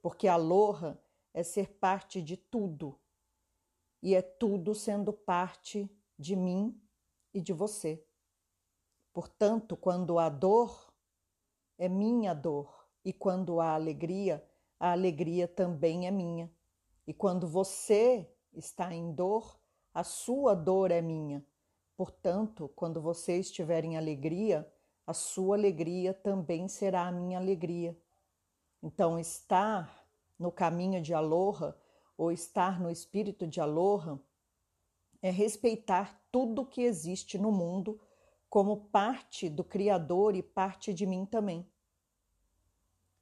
porque 0.00 0.26
Aloha 0.26 0.98
é 1.34 1.42
ser 1.42 1.74
parte 1.74 2.22
de 2.22 2.38
tudo, 2.38 2.98
e 4.02 4.14
é 4.14 4.22
tudo 4.22 4.74
sendo 4.74 5.12
parte 5.12 5.94
de 6.18 6.34
mim 6.34 6.80
e 7.34 7.40
de 7.42 7.52
você. 7.52 8.02
Portanto, 9.12 9.76
quando 9.76 10.18
há 10.18 10.30
dor, 10.30 10.90
é 11.76 11.86
minha 11.86 12.32
dor, 12.32 12.88
e 13.04 13.12
quando 13.12 13.60
há 13.60 13.74
alegria, 13.74 14.42
a 14.80 14.92
alegria 14.92 15.46
também 15.46 16.06
é 16.06 16.10
minha. 16.10 16.50
E 17.06 17.12
quando 17.12 17.46
você 17.46 18.26
está 18.54 18.94
em 18.94 19.12
dor, 19.12 19.60
a 19.92 20.02
sua 20.02 20.54
dor 20.54 20.90
é 20.90 21.02
minha. 21.02 21.44
Portanto, 21.94 22.70
quando 22.74 23.02
você 23.02 23.38
estiver 23.38 23.84
em 23.84 23.98
alegria, 23.98 24.66
a 25.06 25.12
sua 25.12 25.56
alegria 25.56 26.14
também 26.14 26.68
será 26.68 27.08
a 27.08 27.12
minha 27.12 27.38
alegria. 27.38 27.96
Então, 28.82 29.18
estar 29.18 30.06
no 30.38 30.50
caminho 30.50 31.00
de 31.00 31.14
Aloha 31.14 31.76
ou 32.16 32.32
estar 32.32 32.80
no 32.80 32.90
espírito 32.90 33.46
de 33.46 33.60
Aloha 33.60 34.18
é 35.20 35.30
respeitar 35.30 36.20
tudo 36.30 36.66
que 36.66 36.82
existe 36.82 37.38
no 37.38 37.52
mundo 37.52 38.00
como 38.50 38.76
parte 38.76 39.48
do 39.48 39.64
Criador 39.64 40.34
e 40.34 40.42
parte 40.42 40.92
de 40.92 41.06
mim 41.06 41.24
também. 41.24 41.66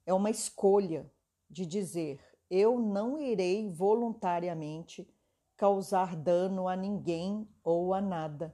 É 0.05 0.13
uma 0.13 0.29
escolha 0.29 1.09
de 1.49 1.65
dizer: 1.65 2.19
eu 2.49 2.79
não 2.79 3.17
irei 3.17 3.69
voluntariamente 3.69 5.07
causar 5.55 6.15
dano 6.15 6.67
a 6.67 6.75
ninguém 6.75 7.47
ou 7.63 7.93
a 7.93 8.01
nada. 8.01 8.53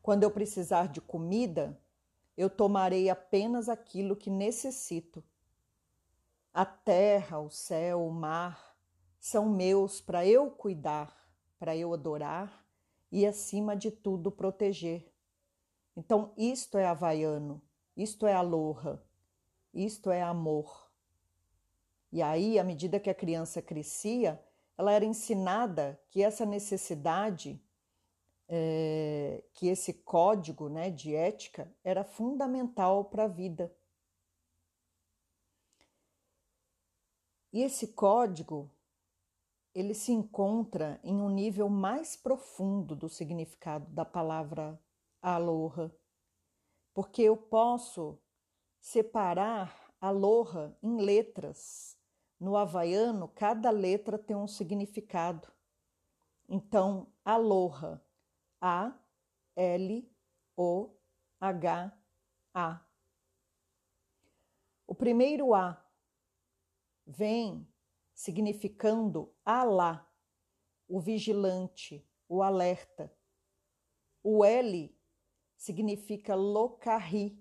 Quando 0.00 0.22
eu 0.22 0.30
precisar 0.30 0.86
de 0.86 1.00
comida, 1.00 1.78
eu 2.36 2.50
tomarei 2.50 3.08
apenas 3.08 3.68
aquilo 3.68 4.14
que 4.14 4.30
necessito. 4.30 5.24
A 6.52 6.64
terra, 6.64 7.38
o 7.38 7.50
céu, 7.50 8.06
o 8.06 8.10
mar 8.10 8.76
são 9.18 9.48
meus 9.48 10.00
para 10.00 10.26
eu 10.26 10.50
cuidar, 10.50 11.28
para 11.58 11.76
eu 11.76 11.92
adorar 11.92 12.64
e, 13.10 13.26
acima 13.26 13.74
de 13.74 13.90
tudo, 13.90 14.30
proteger. 14.30 15.10
Então, 15.96 16.32
isto 16.36 16.76
é 16.76 16.86
havaiano, 16.86 17.62
isto 17.96 18.26
é 18.26 18.34
aloha, 18.34 19.02
isto 19.72 20.10
é 20.10 20.22
amor. 20.22 20.90
E 22.12 22.22
aí, 22.22 22.58
à 22.58 22.64
medida 22.64 23.00
que 23.00 23.10
a 23.10 23.14
criança 23.14 23.60
crescia, 23.62 24.42
ela 24.78 24.92
era 24.92 25.04
ensinada 25.04 26.00
que 26.10 26.22
essa 26.22 26.44
necessidade, 26.44 27.60
é, 28.48 29.42
que 29.54 29.68
esse 29.68 29.92
código 29.92 30.68
né, 30.68 30.90
de 30.90 31.14
ética 31.14 31.72
era 31.82 32.04
fundamental 32.04 33.04
para 33.06 33.24
a 33.24 33.28
vida. 33.28 33.74
E 37.52 37.62
esse 37.62 37.88
código 37.88 38.70
ele 39.74 39.92
se 39.92 40.10
encontra 40.10 40.98
em 41.04 41.20
um 41.20 41.28
nível 41.28 41.68
mais 41.68 42.16
profundo 42.16 42.96
do 42.96 43.08
significado 43.08 43.90
da 43.92 44.04
palavra 44.06 44.80
aloha, 45.20 45.94
porque 46.94 47.20
eu 47.22 47.36
posso 47.36 48.18
separar 48.80 49.94
aloha 50.00 50.74
em 50.82 50.98
letras 51.00 51.96
no 52.38 52.56
havaiano, 52.56 53.28
cada 53.28 53.70
letra 53.70 54.18
tem 54.18 54.36
um 54.36 54.46
significado. 54.46 55.48
Então, 56.48 57.08
aloha, 57.24 58.00
A, 58.60 58.92
L, 59.54 60.10
O, 60.56 60.90
H, 61.40 61.92
A. 62.54 62.86
O 64.86 64.94
primeiro 64.94 65.54
A 65.54 65.84
vem 67.06 67.66
significando 68.14 69.34
Alá, 69.44 70.08
o 70.88 71.00
vigilante, 71.00 72.04
o 72.28 72.42
alerta. 72.42 73.12
O 74.22 74.44
L 74.44 74.96
significa 75.56 76.34
Lokahi, 76.34 77.38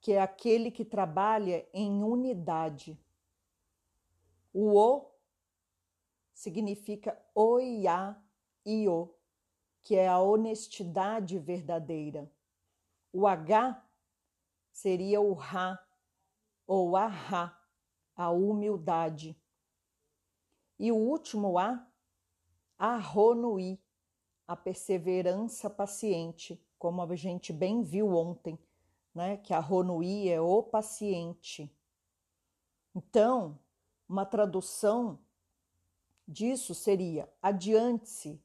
que 0.00 0.12
é 0.12 0.20
aquele 0.20 0.70
que 0.70 0.84
trabalha 0.84 1.68
em 1.72 2.02
unidade. 2.02 2.98
O 4.52 4.76
O 4.76 5.12
significa 6.32 7.20
Oiá 7.34 8.20
Io, 8.64 9.14
que 9.82 9.96
é 9.96 10.08
a 10.08 10.18
honestidade 10.20 11.38
verdadeira. 11.38 12.30
O 13.12 13.26
H 13.26 13.84
seria 14.70 15.20
o 15.20 15.32
Ra 15.32 15.78
ou 16.66 16.96
Ahá, 16.96 17.58
a 18.14 18.30
humildade. 18.30 19.36
E 20.78 20.90
o 20.90 20.96
último 20.96 21.58
A, 21.58 21.86
Arronui, 22.78 23.78
a 24.46 24.56
perseverança 24.56 25.68
paciente, 25.68 26.60
como 26.78 27.02
a 27.02 27.16
gente 27.16 27.52
bem 27.52 27.82
viu 27.82 28.14
ontem, 28.14 28.58
né? 29.14 29.36
Que 29.36 29.52
Arronui 29.52 30.28
é 30.28 30.40
o 30.40 30.62
paciente. 30.62 31.72
Então, 32.94 33.58
uma 34.08 34.26
tradução 34.26 35.18
disso 36.26 36.74
seria: 36.74 37.32
adiante-se, 37.40 38.42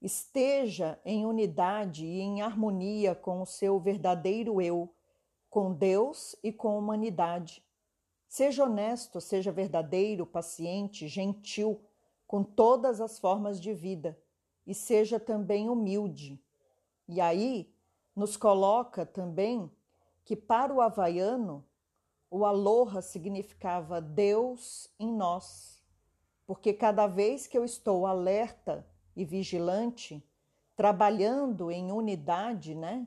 esteja 0.00 0.98
em 1.04 1.26
unidade 1.26 2.06
e 2.06 2.20
em 2.20 2.42
harmonia 2.42 3.14
com 3.14 3.42
o 3.42 3.46
seu 3.46 3.78
verdadeiro 3.78 4.60
eu, 4.60 4.92
com 5.48 5.72
Deus 5.72 6.36
e 6.42 6.52
com 6.52 6.68
a 6.68 6.76
humanidade. 6.76 7.62
Seja 8.26 8.64
honesto, 8.64 9.20
seja 9.20 9.50
verdadeiro, 9.50 10.24
paciente, 10.24 11.08
gentil 11.08 11.80
com 12.26 12.44
todas 12.44 13.00
as 13.00 13.18
formas 13.18 13.60
de 13.60 13.74
vida 13.74 14.16
e 14.66 14.74
seja 14.74 15.18
também 15.18 15.68
humilde. 15.68 16.40
E 17.08 17.20
aí 17.20 17.74
nos 18.14 18.36
coloca 18.36 19.04
também 19.04 19.68
que 20.24 20.36
para 20.36 20.72
o 20.72 20.80
havaiano 20.80 21.66
o 22.30 22.44
aloha 22.46 23.02
significava 23.02 24.00
Deus 24.00 24.88
em 24.96 25.12
nós, 25.12 25.82
porque 26.46 26.72
cada 26.72 27.08
vez 27.08 27.48
que 27.48 27.58
eu 27.58 27.64
estou 27.64 28.06
alerta 28.06 28.86
e 29.14 29.24
vigilante, 29.24 30.24
trabalhando 30.76 31.70
em 31.70 31.92
unidade, 31.92 32.74
né, 32.74 33.06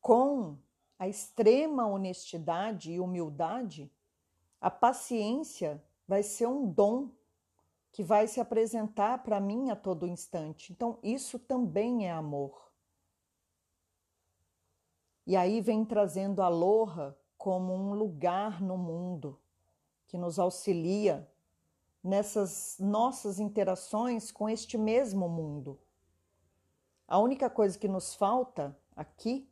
com 0.00 0.56
a 0.98 1.08
extrema 1.08 1.86
honestidade 1.86 2.92
e 2.92 3.00
humildade, 3.00 3.90
a 4.60 4.70
paciência 4.70 5.82
vai 6.06 6.22
ser 6.22 6.46
um 6.46 6.70
dom 6.70 7.10
que 7.92 8.02
vai 8.02 8.26
se 8.26 8.40
apresentar 8.40 9.22
para 9.22 9.40
mim 9.40 9.70
a 9.70 9.76
todo 9.76 10.06
instante. 10.06 10.72
Então, 10.72 10.98
isso 11.02 11.38
também 11.38 12.06
é 12.06 12.12
amor. 12.12 12.70
E 15.26 15.34
aí 15.34 15.60
vem 15.60 15.84
trazendo 15.84 16.40
a 16.40 16.46
aloha 16.46 17.18
como 17.36 17.72
um 17.72 17.94
lugar 17.94 18.60
no 18.62 18.76
mundo 18.76 19.40
que 20.06 20.16
nos 20.16 20.38
auxilia 20.38 21.28
nessas 22.06 22.76
nossas 22.78 23.40
interações 23.40 24.30
com 24.30 24.48
este 24.48 24.78
mesmo 24.78 25.28
mundo. 25.28 25.78
A 27.08 27.18
única 27.18 27.50
coisa 27.50 27.76
que 27.76 27.88
nos 27.88 28.14
falta 28.14 28.78
aqui 28.94 29.50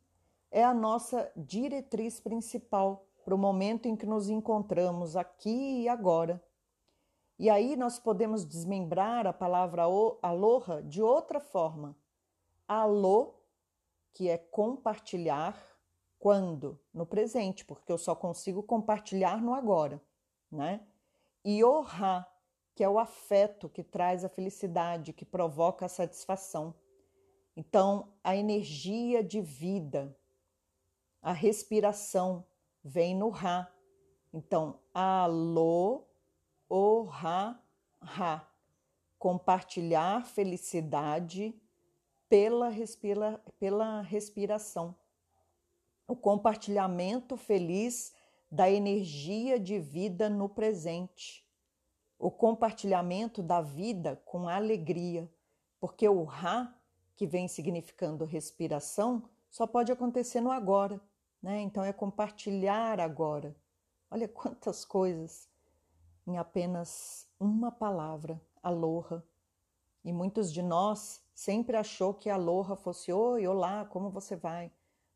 é 0.49 0.63
a 0.63 0.73
nossa 0.73 1.29
diretriz 1.35 2.19
principal 2.21 3.05
para 3.25 3.35
o 3.35 3.37
momento 3.37 3.87
em 3.87 3.95
que 3.95 4.05
nos 4.05 4.29
encontramos 4.29 5.17
aqui 5.17 5.81
e 5.81 5.89
agora. 5.89 6.41
E 7.37 7.49
aí 7.49 7.75
nós 7.75 7.99
podemos 7.99 8.45
desmembrar 8.45 9.27
a 9.27 9.33
palavra 9.33 9.83
aloha 10.21 10.81
de 10.81 11.01
outra 11.01 11.41
forma. 11.41 11.93
Alô, 12.65 13.35
que 14.13 14.29
é 14.29 14.37
compartilhar, 14.37 15.61
quando? 16.17 16.79
No 16.93 17.05
presente, 17.05 17.65
porque 17.65 17.91
eu 17.91 17.97
só 17.97 18.15
consigo 18.15 18.63
compartilhar 18.63 19.41
no 19.41 19.53
agora, 19.53 20.01
né? 20.49 20.79
E 21.43 21.61
orra, 21.61 22.25
que 22.75 22.83
é 22.83 22.89
o 22.89 22.99
afeto 22.99 23.69
que 23.69 23.81
traz 23.81 24.23
a 24.23 24.29
felicidade, 24.29 25.13
que 25.13 25.25
provoca 25.25 25.85
a 25.85 25.89
satisfação. 25.89 26.75
Então, 27.55 28.13
a 28.23 28.35
energia 28.35 29.23
de 29.23 29.41
vida, 29.41 30.15
a 31.21 31.31
respiração 31.31 32.45
vem 32.83 33.15
no 33.15 33.29
Ra. 33.29 33.71
Então, 34.33 34.79
alô, 34.93 36.05
orra, 36.69 37.59
ra. 38.01 38.47
Compartilhar 39.17 40.25
felicidade 40.25 41.59
pela, 42.27 42.67
respira, 42.67 43.41
pela 43.57 44.01
respiração 44.01 44.93
o 46.07 46.15
compartilhamento 46.15 47.35
feliz 47.35 48.13
da 48.51 48.69
energia 48.69 49.59
de 49.59 49.79
vida 49.79 50.29
no 50.29 50.47
presente, 50.47 51.44
o 52.17 52.31
compartilhamento 52.31 53.43
da 53.43 53.61
vida 53.61 54.21
com 54.25 54.47
alegria, 54.47 55.29
porque 55.79 56.07
o 56.07 56.23
Ra, 56.23 56.73
que 57.15 57.27
vem 57.27 57.47
significando 57.47 58.25
respiração, 58.25 59.29
só 59.49 59.65
pode 59.65 59.91
acontecer 59.91 60.41
no 60.41 60.51
agora, 60.51 60.99
né? 61.41 61.61
Então 61.61 61.83
é 61.83 61.93
compartilhar 61.93 62.99
agora. 62.99 63.55
Olha 64.09 64.27
quantas 64.27 64.83
coisas 64.83 65.49
em 66.27 66.37
apenas 66.37 67.29
uma 67.39 67.71
palavra, 67.71 68.41
aloha. 68.61 69.23
E 70.03 70.11
muitos 70.11 70.51
de 70.51 70.61
nós 70.61 71.23
sempre 71.33 71.77
achou 71.77 72.13
que 72.13 72.29
aloha 72.29 72.75
fosse 72.75 73.11
oi, 73.11 73.47
olá, 73.47 73.85
como 73.85 74.09
você 74.09 74.35
vai? 74.35 74.71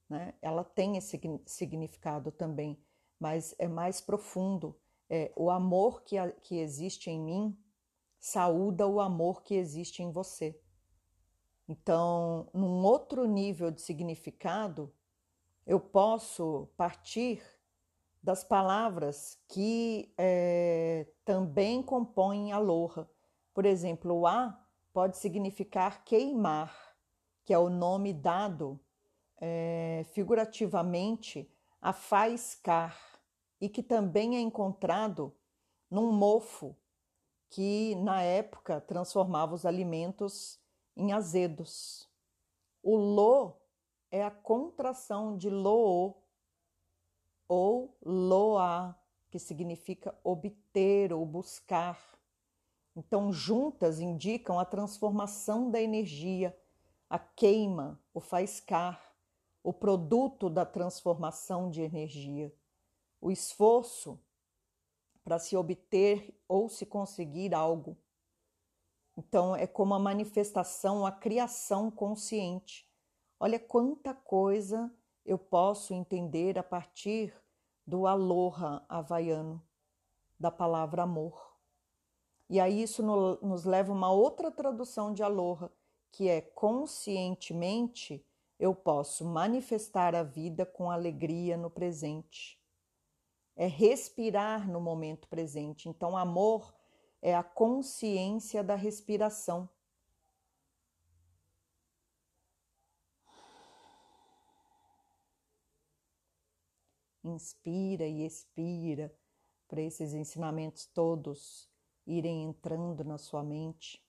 né? 0.09 0.33
Ela 0.41 0.63
tem 0.63 0.97
esse 0.97 1.21
significado 1.45 2.31
também, 2.31 2.77
mas 3.19 3.53
é 3.59 3.67
mais 3.67 4.01
profundo. 4.01 4.75
É, 5.09 5.31
o 5.35 5.49
amor 5.49 6.03
que, 6.03 6.17
a, 6.17 6.31
que 6.31 6.59
existe 6.59 7.09
em 7.09 7.19
mim 7.19 7.57
saúda 8.19 8.85
o 8.85 8.99
amor 8.99 9.41
que 9.41 9.55
existe 9.55 10.03
em 10.03 10.11
você. 10.11 10.59
Então, 11.67 12.49
num 12.53 12.83
outro 12.83 13.25
nível 13.25 13.71
de 13.71 13.81
significado, 13.81 14.93
eu 15.65 15.79
posso 15.79 16.69
partir 16.75 17.41
das 18.21 18.43
palavras 18.43 19.39
que 19.47 20.13
é, 20.17 21.07
também 21.23 21.81
compõem 21.81 22.51
aloha. 22.51 23.09
Por 23.53 23.65
exemplo, 23.65 24.13
o 24.13 24.27
a 24.27 24.59
pode 24.91 25.17
significar 25.17 26.03
queimar, 26.03 26.75
que 27.45 27.53
é 27.53 27.57
o 27.57 27.69
nome 27.69 28.13
dado 28.13 28.79
é, 29.39 30.05
figurativamente 30.11 31.49
a 31.81 31.93
faiscar 31.93 33.18
e 33.59 33.67
que 33.67 33.83
também 33.83 34.37
é 34.37 34.39
encontrado 34.39 35.33
num 35.89 36.11
mofo 36.11 36.75
que 37.49 37.95
na 37.95 38.21
época 38.21 38.79
transformava 38.79 39.55
os 39.55 39.65
alimentos 39.65 40.59
em 40.95 41.11
azedos. 41.11 42.07
O 42.83 42.95
lo 42.95 43.57
é 44.11 44.23
a 44.23 44.31
contração 44.31 45.35
de 45.35 45.49
loo 45.49 46.23
ou 47.47 47.97
loa, 48.03 48.95
que 49.31 49.39
significa 49.39 50.15
obter 50.23 51.11
ou 51.11 51.25
buscar. 51.25 51.99
Então, 52.95 53.31
juntas 53.31 53.99
indicam 53.99 54.59
a 54.59 54.65
transformação 54.65 55.71
da 55.71 55.81
energia, 55.81 56.55
a 57.09 57.17
queima, 57.17 57.99
o 58.13 58.19
faiscar, 58.19 59.15
o 59.63 59.73
produto 59.73 60.49
da 60.49 60.65
transformação 60.65 61.69
de 61.69 61.81
energia, 61.81 62.53
o 63.21 63.31
esforço 63.31 64.19
para 65.23 65.39
se 65.39 65.55
obter 65.55 66.33
ou 66.47 66.69
se 66.69 66.85
conseguir 66.85 67.53
algo. 67.53 67.97
Então, 69.17 69.55
é 69.55 69.67
como 69.67 69.93
a 69.93 69.99
manifestação, 69.99 71.05
a 71.05 71.11
criação 71.11 71.91
consciente. 71.91 72.89
Olha 73.39 73.59
quanta 73.59 74.13
coisa 74.13 74.93
eu 75.25 75.37
posso 75.37 75.93
entender 75.93 76.57
a 76.57 76.63
partir 76.63 77.33
do 77.85 78.07
aloha 78.07 78.83
havaiano, 78.87 79.61
da 80.39 80.49
palavra 80.49 81.03
amor. 81.03 81.57
E 82.49 82.59
aí 82.59 82.81
isso 82.81 83.03
nos 83.03 83.65
leva 83.65 83.91
a 83.91 83.95
uma 83.95 84.11
outra 84.11 84.49
tradução 84.49 85.13
de 85.13 85.21
aloha, 85.21 85.71
que 86.11 86.27
é 86.27 86.41
conscientemente 86.41 88.25
eu 88.59 88.73
posso 88.73 89.23
manifestar 89.23 90.15
a 90.15 90.23
vida 90.23 90.65
com 90.65 90.89
alegria 90.89 91.55
no 91.55 91.69
presente. 91.69 92.58
É 93.59 93.67
respirar 93.67 94.69
no 94.71 94.79
momento 94.79 95.27
presente. 95.27 95.89
Então, 95.89 96.15
amor 96.15 96.73
é 97.21 97.35
a 97.35 97.43
consciência 97.43 98.63
da 98.63 98.75
respiração. 98.75 99.67
Inspira 107.21 108.07
e 108.07 108.25
expira 108.25 109.13
para 109.67 109.81
esses 109.81 110.13
ensinamentos 110.13 110.85
todos 110.85 111.69
irem 112.07 112.43
entrando 112.43 113.03
na 113.03 113.17
sua 113.17 113.43
mente, 113.43 114.01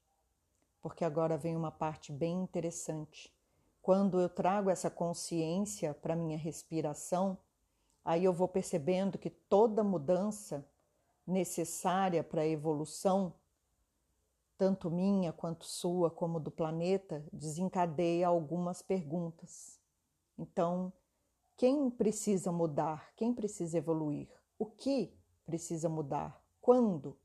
porque 0.81 1.05
agora 1.05 1.37
vem 1.37 1.57
uma 1.57 1.73
parte 1.73 2.13
bem 2.13 2.41
interessante 2.41 3.35
quando 3.83 4.21
eu 4.21 4.29
trago 4.29 4.71
essa 4.71 4.91
consciência 4.91 5.95
para 5.95 6.15
minha 6.15 6.37
respiração, 6.37 7.37
aí 8.05 8.25
eu 8.25 8.33
vou 8.33 8.49
percebendo 8.49 9.19
que 9.19 9.31
toda 9.31 9.85
mudança 9.85 10.67
necessária 11.27 12.23
para 12.25 12.43
a 12.43 12.47
evolução, 12.47 13.35
tanto 14.59 14.91
minha 14.91 15.33
quanto 15.33 15.65
sua, 15.65 16.11
como 16.11 16.39
do 16.39 16.51
planeta, 16.51 17.25
desencadeia 17.33 18.27
algumas 18.27 18.83
perguntas. 18.83 19.81
Então, 20.39 20.93
quem 21.57 21.91
precisa 21.91 22.51
mudar? 22.51 23.13
Quem 23.15 23.35
precisa 23.35 23.79
evoluir? 23.79 24.29
O 24.59 24.67
que 24.67 25.13
precisa 25.45 25.89
mudar? 25.89 26.43
Quando? 26.61 27.19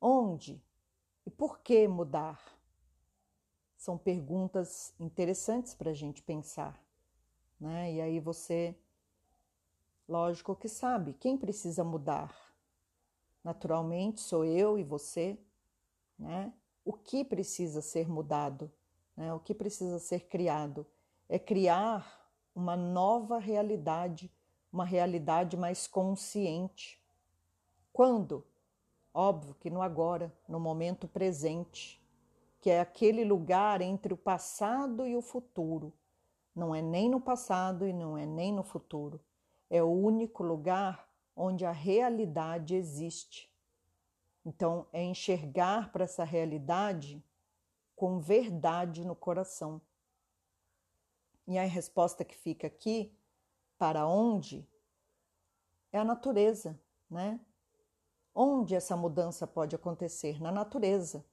Onde? 0.00 0.62
E 1.24 1.30
por 1.30 1.58
que 1.60 1.88
mudar? 1.88 2.40
São 3.76 3.98
perguntas 3.98 4.94
interessantes 4.98 5.74
para 5.74 5.90
a 5.90 5.94
gente 5.94 6.22
pensar, 6.22 6.80
né? 7.60 7.92
E 7.92 8.00
aí 8.00 8.20
você, 8.20 8.76
lógico 10.08 10.54
que 10.54 10.68
sabe, 10.68 11.12
quem 11.14 11.36
precisa 11.36 11.84
mudar? 11.84 12.34
Naturalmente 13.42 14.20
sou 14.20 14.44
eu 14.44 14.78
e 14.78 14.82
você, 14.82 15.38
né? 16.18 16.52
O 16.84 16.92
que 16.92 17.24
precisa 17.24 17.80
ser 17.80 18.08
mudado? 18.08 18.70
Né? 19.16 19.32
O 19.32 19.40
que 19.40 19.54
precisa 19.54 19.98
ser 19.98 20.26
criado? 20.28 20.86
É 21.28 21.38
criar 21.38 22.30
uma 22.54 22.76
nova 22.76 23.38
realidade, 23.38 24.30
uma 24.72 24.84
realidade 24.84 25.56
mais 25.56 25.86
consciente. 25.86 27.02
Quando? 27.92 28.44
Óbvio 29.12 29.54
que 29.54 29.70
no 29.70 29.82
agora, 29.82 30.32
no 30.48 30.60
momento 30.60 31.08
presente 31.08 32.00
que 32.66 32.70
é 32.70 32.80
aquele 32.80 33.24
lugar 33.24 33.80
entre 33.80 34.12
o 34.12 34.16
passado 34.16 35.06
e 35.06 35.14
o 35.14 35.22
futuro. 35.22 35.92
Não 36.52 36.74
é 36.74 36.82
nem 36.82 37.08
no 37.08 37.20
passado 37.20 37.86
e 37.86 37.92
não 37.92 38.18
é 38.18 38.26
nem 38.26 38.52
no 38.52 38.64
futuro. 38.64 39.20
É 39.68 39.82
o 39.82 39.90
único 39.90 40.42
lugar 40.42 41.08
onde 41.34 41.64
a 41.64 41.72
realidade 41.72 42.74
existe. 42.74 43.52
Então, 44.44 44.86
é 44.92 45.02
enxergar 45.02 45.90
para 45.90 46.04
essa 46.04 46.24
realidade 46.24 47.22
com 47.96 48.20
verdade 48.20 49.04
no 49.04 49.16
coração. 49.16 49.80
E 51.46 51.58
a 51.58 51.64
resposta 51.64 52.24
que 52.24 52.36
fica 52.36 52.66
aqui, 52.66 53.12
para 53.78 54.06
onde? 54.06 54.68
É 55.92 55.98
a 55.98 56.04
natureza, 56.04 56.78
né? 57.10 57.40
Onde 58.34 58.74
essa 58.74 58.96
mudança 58.96 59.46
pode 59.46 59.74
acontecer? 59.74 60.40
Na 60.40 60.52
natureza. 60.52 61.24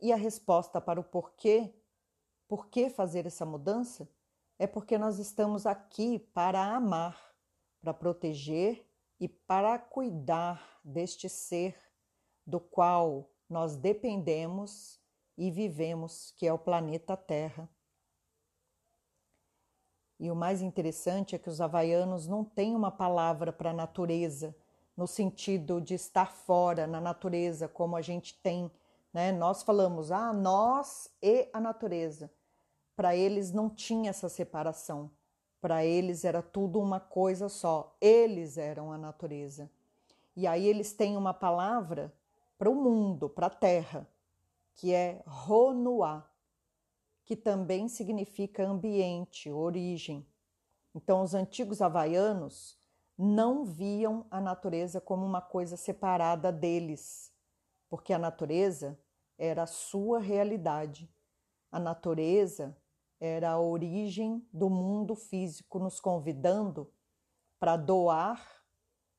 E 0.00 0.12
a 0.12 0.16
resposta 0.16 0.80
para 0.80 0.98
o 0.98 1.04
porquê, 1.04 1.74
por 2.48 2.68
que 2.68 2.88
fazer 2.88 3.26
essa 3.26 3.44
mudança, 3.44 4.08
é 4.60 4.66
porque 4.66 4.98
nós 4.98 5.18
estamos 5.18 5.64
aqui 5.64 6.18
para 6.18 6.62
amar, 6.62 7.18
para 7.80 7.94
proteger 7.94 8.86
e 9.18 9.26
para 9.26 9.78
cuidar 9.78 10.78
deste 10.84 11.30
ser 11.30 11.74
do 12.46 12.60
qual 12.60 13.30
nós 13.48 13.74
dependemos 13.74 15.00
e 15.34 15.50
vivemos, 15.50 16.34
que 16.36 16.46
é 16.46 16.52
o 16.52 16.58
planeta 16.58 17.16
Terra. 17.16 17.66
E 20.18 20.30
o 20.30 20.36
mais 20.36 20.60
interessante 20.60 21.34
é 21.34 21.38
que 21.38 21.48
os 21.48 21.62
havaianos 21.62 22.26
não 22.26 22.44
têm 22.44 22.76
uma 22.76 22.90
palavra 22.90 23.50
para 23.50 23.70
a 23.70 23.74
natureza, 23.74 24.54
no 24.94 25.06
sentido 25.06 25.80
de 25.80 25.94
estar 25.94 26.34
fora 26.34 26.86
na 26.86 27.00
natureza, 27.00 27.66
como 27.66 27.96
a 27.96 28.02
gente 28.02 28.38
tem 28.42 28.70
né? 29.12 29.32
Nós 29.32 29.62
falamos, 29.62 30.12
ah, 30.12 30.32
nós 30.32 31.10
e 31.22 31.48
a 31.52 31.60
natureza. 31.60 32.30
Para 33.00 33.16
eles 33.16 33.50
não 33.50 33.70
tinha 33.70 34.10
essa 34.10 34.28
separação. 34.28 35.10
Para 35.58 35.82
eles 35.82 36.22
era 36.22 36.42
tudo 36.42 36.78
uma 36.78 37.00
coisa 37.00 37.48
só. 37.48 37.96
Eles 37.98 38.58
eram 38.58 38.92
a 38.92 38.98
natureza. 38.98 39.70
E 40.36 40.46
aí 40.46 40.66
eles 40.66 40.92
têm 40.92 41.16
uma 41.16 41.32
palavra 41.32 42.14
para 42.58 42.68
o 42.68 42.74
mundo, 42.74 43.26
para 43.26 43.46
a 43.46 43.48
terra, 43.48 44.06
que 44.74 44.92
é 44.92 45.22
Ronuá, 45.26 46.30
que 47.24 47.34
também 47.34 47.88
significa 47.88 48.68
ambiente, 48.68 49.50
origem. 49.50 50.26
Então, 50.94 51.22
os 51.22 51.32
antigos 51.32 51.80
havaianos 51.80 52.78
não 53.16 53.64
viam 53.64 54.26
a 54.30 54.42
natureza 54.42 55.00
como 55.00 55.24
uma 55.24 55.40
coisa 55.40 55.74
separada 55.74 56.52
deles 56.52 57.32
porque 57.88 58.12
a 58.12 58.18
natureza 58.18 59.00
era 59.38 59.62
a 59.62 59.66
sua 59.66 60.20
realidade. 60.20 61.10
A 61.72 61.78
natureza 61.78 62.76
era 63.20 63.50
a 63.50 63.60
origem 63.60 64.44
do 64.50 64.70
mundo 64.70 65.14
físico, 65.14 65.78
nos 65.78 66.00
convidando 66.00 66.90
para 67.58 67.76
doar 67.76 68.64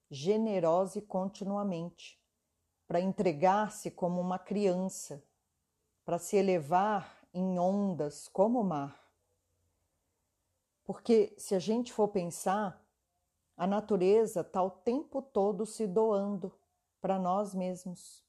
generosa 0.09 0.97
e 0.97 1.01
continuamente, 1.01 2.19
para 2.87 2.99
entregar-se 2.99 3.91
como 3.91 4.19
uma 4.19 4.39
criança, 4.39 5.23
para 6.03 6.17
se 6.17 6.35
elevar 6.35 7.21
em 7.31 7.59
ondas 7.59 8.27
como 8.27 8.59
o 8.59 8.63
mar. 8.63 8.99
Porque 10.83 11.33
se 11.37 11.53
a 11.53 11.59
gente 11.59 11.93
for 11.93 12.07
pensar, 12.07 12.83
a 13.55 13.67
natureza 13.67 14.41
está 14.41 14.63
o 14.63 14.71
tempo 14.71 15.21
todo 15.21 15.65
se 15.65 15.85
doando 15.85 16.51
para 16.99 17.19
nós 17.19 17.53
mesmos. 17.53 18.25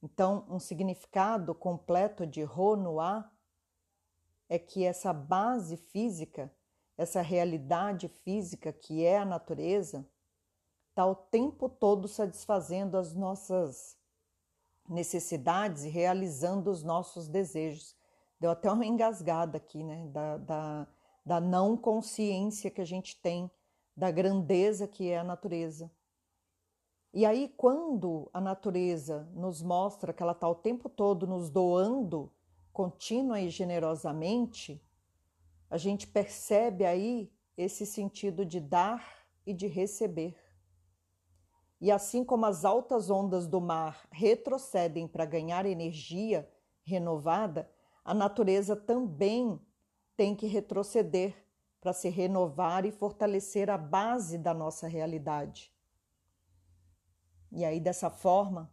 Então, 0.00 0.46
um 0.48 0.60
significado 0.60 1.54
completo 1.54 2.26
de 2.26 2.42
Ronuá 2.44 3.33
é 4.54 4.58
que 4.58 4.84
essa 4.84 5.12
base 5.12 5.76
física, 5.76 6.52
essa 6.96 7.20
realidade 7.20 8.08
física 8.08 8.72
que 8.72 9.04
é 9.04 9.18
a 9.18 9.24
natureza, 9.24 10.08
está 10.90 11.04
o 11.04 11.14
tempo 11.14 11.68
todo 11.68 12.06
satisfazendo 12.06 12.96
as 12.96 13.14
nossas 13.14 13.96
necessidades 14.88 15.84
e 15.84 15.88
realizando 15.88 16.70
os 16.70 16.82
nossos 16.82 17.26
desejos. 17.26 17.96
Deu 18.38 18.50
até 18.50 18.70
uma 18.70 18.86
engasgada 18.86 19.56
aqui, 19.56 19.82
né? 19.82 20.06
Da, 20.08 20.36
da, 20.36 20.88
da 21.26 21.40
não 21.40 21.76
consciência 21.76 22.70
que 22.70 22.80
a 22.80 22.84
gente 22.84 23.20
tem 23.20 23.50
da 23.96 24.10
grandeza 24.10 24.86
que 24.86 25.10
é 25.10 25.18
a 25.18 25.24
natureza. 25.24 25.90
E 27.12 27.24
aí, 27.24 27.48
quando 27.56 28.28
a 28.32 28.40
natureza 28.40 29.28
nos 29.34 29.62
mostra 29.62 30.12
que 30.12 30.22
ela 30.22 30.32
está 30.32 30.48
o 30.48 30.54
tempo 30.54 30.88
todo 30.88 31.26
nos 31.26 31.48
doando 31.48 32.32
contínua 32.74 33.40
e 33.40 33.48
generosamente, 33.48 34.84
a 35.70 35.78
gente 35.78 36.08
percebe 36.08 36.84
aí 36.84 37.32
esse 37.56 37.86
sentido 37.86 38.44
de 38.44 38.58
dar 38.58 39.24
e 39.46 39.54
de 39.54 39.68
receber. 39.68 40.36
E 41.80 41.90
assim 41.90 42.24
como 42.24 42.46
as 42.46 42.64
altas 42.64 43.10
ondas 43.10 43.46
do 43.46 43.60
mar 43.60 44.06
retrocedem 44.10 45.06
para 45.06 45.24
ganhar 45.24 45.64
energia 45.64 46.50
renovada, 46.82 47.70
a 48.04 48.12
natureza 48.12 48.74
também 48.74 49.60
tem 50.16 50.34
que 50.34 50.46
retroceder 50.46 51.32
para 51.80 51.92
se 51.92 52.08
renovar 52.08 52.84
e 52.84 52.90
fortalecer 52.90 53.70
a 53.70 53.78
base 53.78 54.36
da 54.36 54.52
nossa 54.52 54.88
realidade. 54.88 55.72
E 57.52 57.64
aí, 57.64 57.78
dessa 57.78 58.10
forma, 58.10 58.72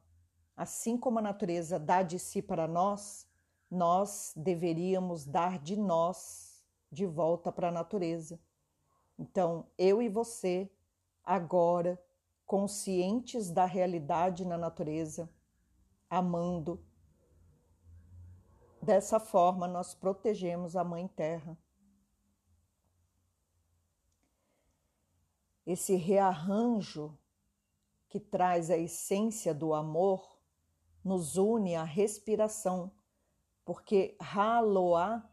assim 0.55 0.97
como 0.97 1.19
a 1.19 1.21
natureza 1.21 1.77
dá 1.77 2.01
de 2.01 2.17
si 2.17 2.41
para 2.41 2.67
nós, 2.67 3.29
nós 3.71 4.33
deveríamos 4.35 5.25
dar 5.25 5.57
de 5.57 5.77
nós 5.77 6.61
de 6.91 7.05
volta 7.05 7.53
para 7.53 7.69
a 7.69 7.71
natureza. 7.71 8.37
Então, 9.17 9.65
eu 9.77 10.01
e 10.01 10.09
você, 10.09 10.69
agora, 11.23 11.97
conscientes 12.45 13.49
da 13.49 13.63
realidade 13.63 14.43
na 14.43 14.57
natureza, 14.57 15.29
amando. 16.09 16.83
Dessa 18.81 19.19
forma, 19.21 19.69
nós 19.69 19.93
protegemos 19.93 20.75
a 20.75 20.83
Mãe 20.83 21.07
Terra. 21.07 21.57
Esse 25.65 25.95
rearranjo 25.95 27.17
que 28.09 28.19
traz 28.19 28.69
a 28.69 28.77
essência 28.77 29.53
do 29.53 29.73
amor 29.73 30.37
nos 31.01 31.37
une 31.37 31.75
à 31.75 31.83
respiração, 31.83 32.91
porque 33.71 34.17
Haloa, 34.19 35.23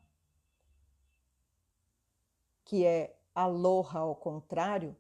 que 2.65 2.87
é 2.87 3.19
aloha 3.35 3.99
ao 3.99 4.15
contrário, 4.15 4.97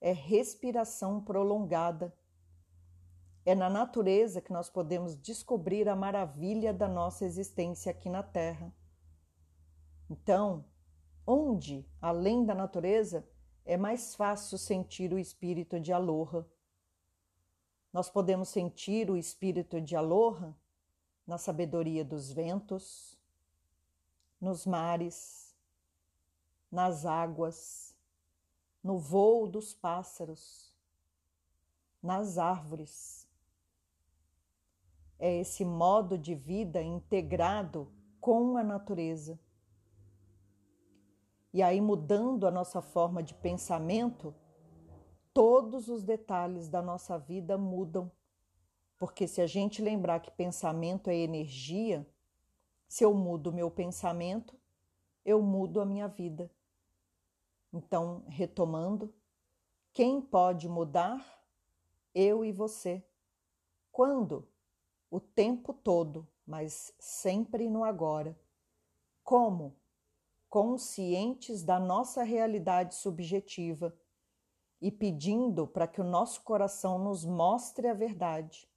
é 0.00 0.10
respiração 0.10 1.22
prolongada. 1.22 2.12
É 3.46 3.54
na 3.54 3.70
natureza 3.70 4.40
que 4.40 4.52
nós 4.52 4.68
podemos 4.68 5.14
descobrir 5.14 5.88
a 5.88 5.94
maravilha 5.94 6.74
da 6.74 6.88
nossa 6.88 7.24
existência 7.24 7.92
aqui 7.92 8.08
na 8.08 8.24
Terra. 8.24 8.74
Então, 10.10 10.64
onde, 11.24 11.88
além 12.02 12.44
da 12.44 12.56
natureza, 12.56 13.24
é 13.64 13.76
mais 13.76 14.16
fácil 14.16 14.58
sentir 14.58 15.12
o 15.12 15.18
espírito 15.18 15.78
de 15.78 15.92
Aloha? 15.92 16.44
Nós 17.92 18.10
podemos 18.10 18.48
sentir 18.48 19.08
o 19.08 19.16
espírito 19.16 19.80
de 19.80 19.94
Aloha 19.94 20.56
na 21.30 21.38
sabedoria 21.38 22.04
dos 22.04 22.32
ventos, 22.32 23.16
nos 24.40 24.66
mares, 24.66 25.56
nas 26.68 27.06
águas, 27.06 27.96
no 28.82 28.98
voo 28.98 29.46
dos 29.46 29.72
pássaros, 29.72 30.74
nas 32.02 32.36
árvores. 32.36 33.28
É 35.20 35.36
esse 35.36 35.64
modo 35.64 36.18
de 36.18 36.34
vida 36.34 36.82
integrado 36.82 37.86
com 38.20 38.56
a 38.56 38.64
natureza. 38.64 39.38
E 41.52 41.62
aí, 41.62 41.80
mudando 41.80 42.44
a 42.44 42.50
nossa 42.50 42.82
forma 42.82 43.22
de 43.22 43.34
pensamento, 43.34 44.34
todos 45.32 45.86
os 45.86 46.02
detalhes 46.02 46.68
da 46.68 46.82
nossa 46.82 47.16
vida 47.16 47.56
mudam. 47.56 48.10
Porque 49.00 49.26
se 49.26 49.40
a 49.40 49.46
gente 49.46 49.80
lembrar 49.80 50.20
que 50.20 50.30
pensamento 50.30 51.08
é 51.08 51.16
energia, 51.16 52.06
se 52.86 53.02
eu 53.02 53.14
mudo 53.14 53.50
meu 53.50 53.70
pensamento, 53.70 54.54
eu 55.24 55.40
mudo 55.40 55.80
a 55.80 55.86
minha 55.86 56.06
vida. 56.06 56.50
Então, 57.72 58.22
retomando, 58.28 59.10
quem 59.94 60.20
pode 60.20 60.68
mudar? 60.68 61.42
Eu 62.14 62.44
e 62.44 62.52
você. 62.52 63.02
Quando? 63.90 64.46
O 65.10 65.18
tempo 65.18 65.72
todo, 65.72 66.28
mas 66.46 66.92
sempre 66.98 67.70
no 67.70 67.84
agora. 67.84 68.38
Como? 69.24 69.74
Conscientes 70.46 71.62
da 71.62 71.80
nossa 71.80 72.22
realidade 72.22 72.96
subjetiva 72.96 73.96
e 74.78 74.92
pedindo 74.92 75.66
para 75.66 75.88
que 75.88 76.02
o 76.02 76.04
nosso 76.04 76.42
coração 76.42 76.98
nos 76.98 77.24
mostre 77.24 77.88
a 77.88 77.94
verdade. 77.94 78.69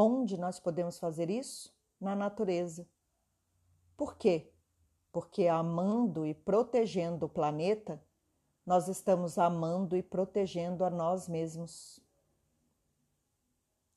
Onde 0.00 0.38
nós 0.38 0.60
podemos 0.60 0.98
fazer 0.98 1.28
isso? 1.28 1.74
Na 2.00 2.14
natureza. 2.14 2.88
Por 3.96 4.16
quê? 4.16 4.52
porque 5.18 5.48
amando 5.48 6.26
e 6.26 6.34
protegendo 6.34 7.26
o 7.26 7.28
planeta, 7.28 8.02
nós 8.64 8.88
estamos 8.88 9.38
amando 9.38 9.96
e 9.96 10.02
protegendo 10.02 10.84
a 10.84 10.90
nós 10.90 11.26
mesmos. 11.26 11.98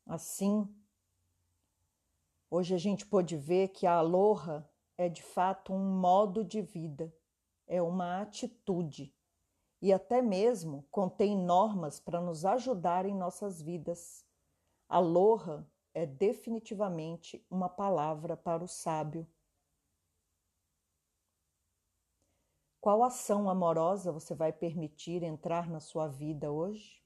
Assim, 0.05 0.67
hoje 2.49 2.73
a 2.73 2.77
gente 2.77 3.05
pode 3.05 3.35
ver 3.37 3.69
que 3.69 3.85
a 3.85 3.97
aloha 3.97 4.67
é 4.97 5.09
de 5.09 5.21
fato 5.21 5.73
um 5.73 5.99
modo 5.99 6.43
de 6.43 6.61
vida, 6.61 7.13
é 7.67 7.81
uma 7.81 8.21
atitude 8.21 9.13
e 9.81 9.91
até 9.91 10.21
mesmo 10.21 10.85
contém 10.89 11.37
normas 11.37 11.99
para 11.99 12.21
nos 12.21 12.45
ajudar 12.45 13.05
em 13.05 13.13
nossas 13.13 13.61
vidas. 13.61 14.25
Aloha 14.87 15.65
é 15.93 16.05
definitivamente 16.05 17.45
uma 17.49 17.67
palavra 17.69 18.37
para 18.37 18.63
o 18.63 18.67
sábio. 18.67 19.27
Qual 22.79 23.03
ação 23.03 23.49
amorosa 23.49 24.11
você 24.11 24.33
vai 24.33 24.51
permitir 24.51 25.23
entrar 25.23 25.69
na 25.69 25.79
sua 25.79 26.07
vida 26.07 26.51
hoje? 26.51 27.00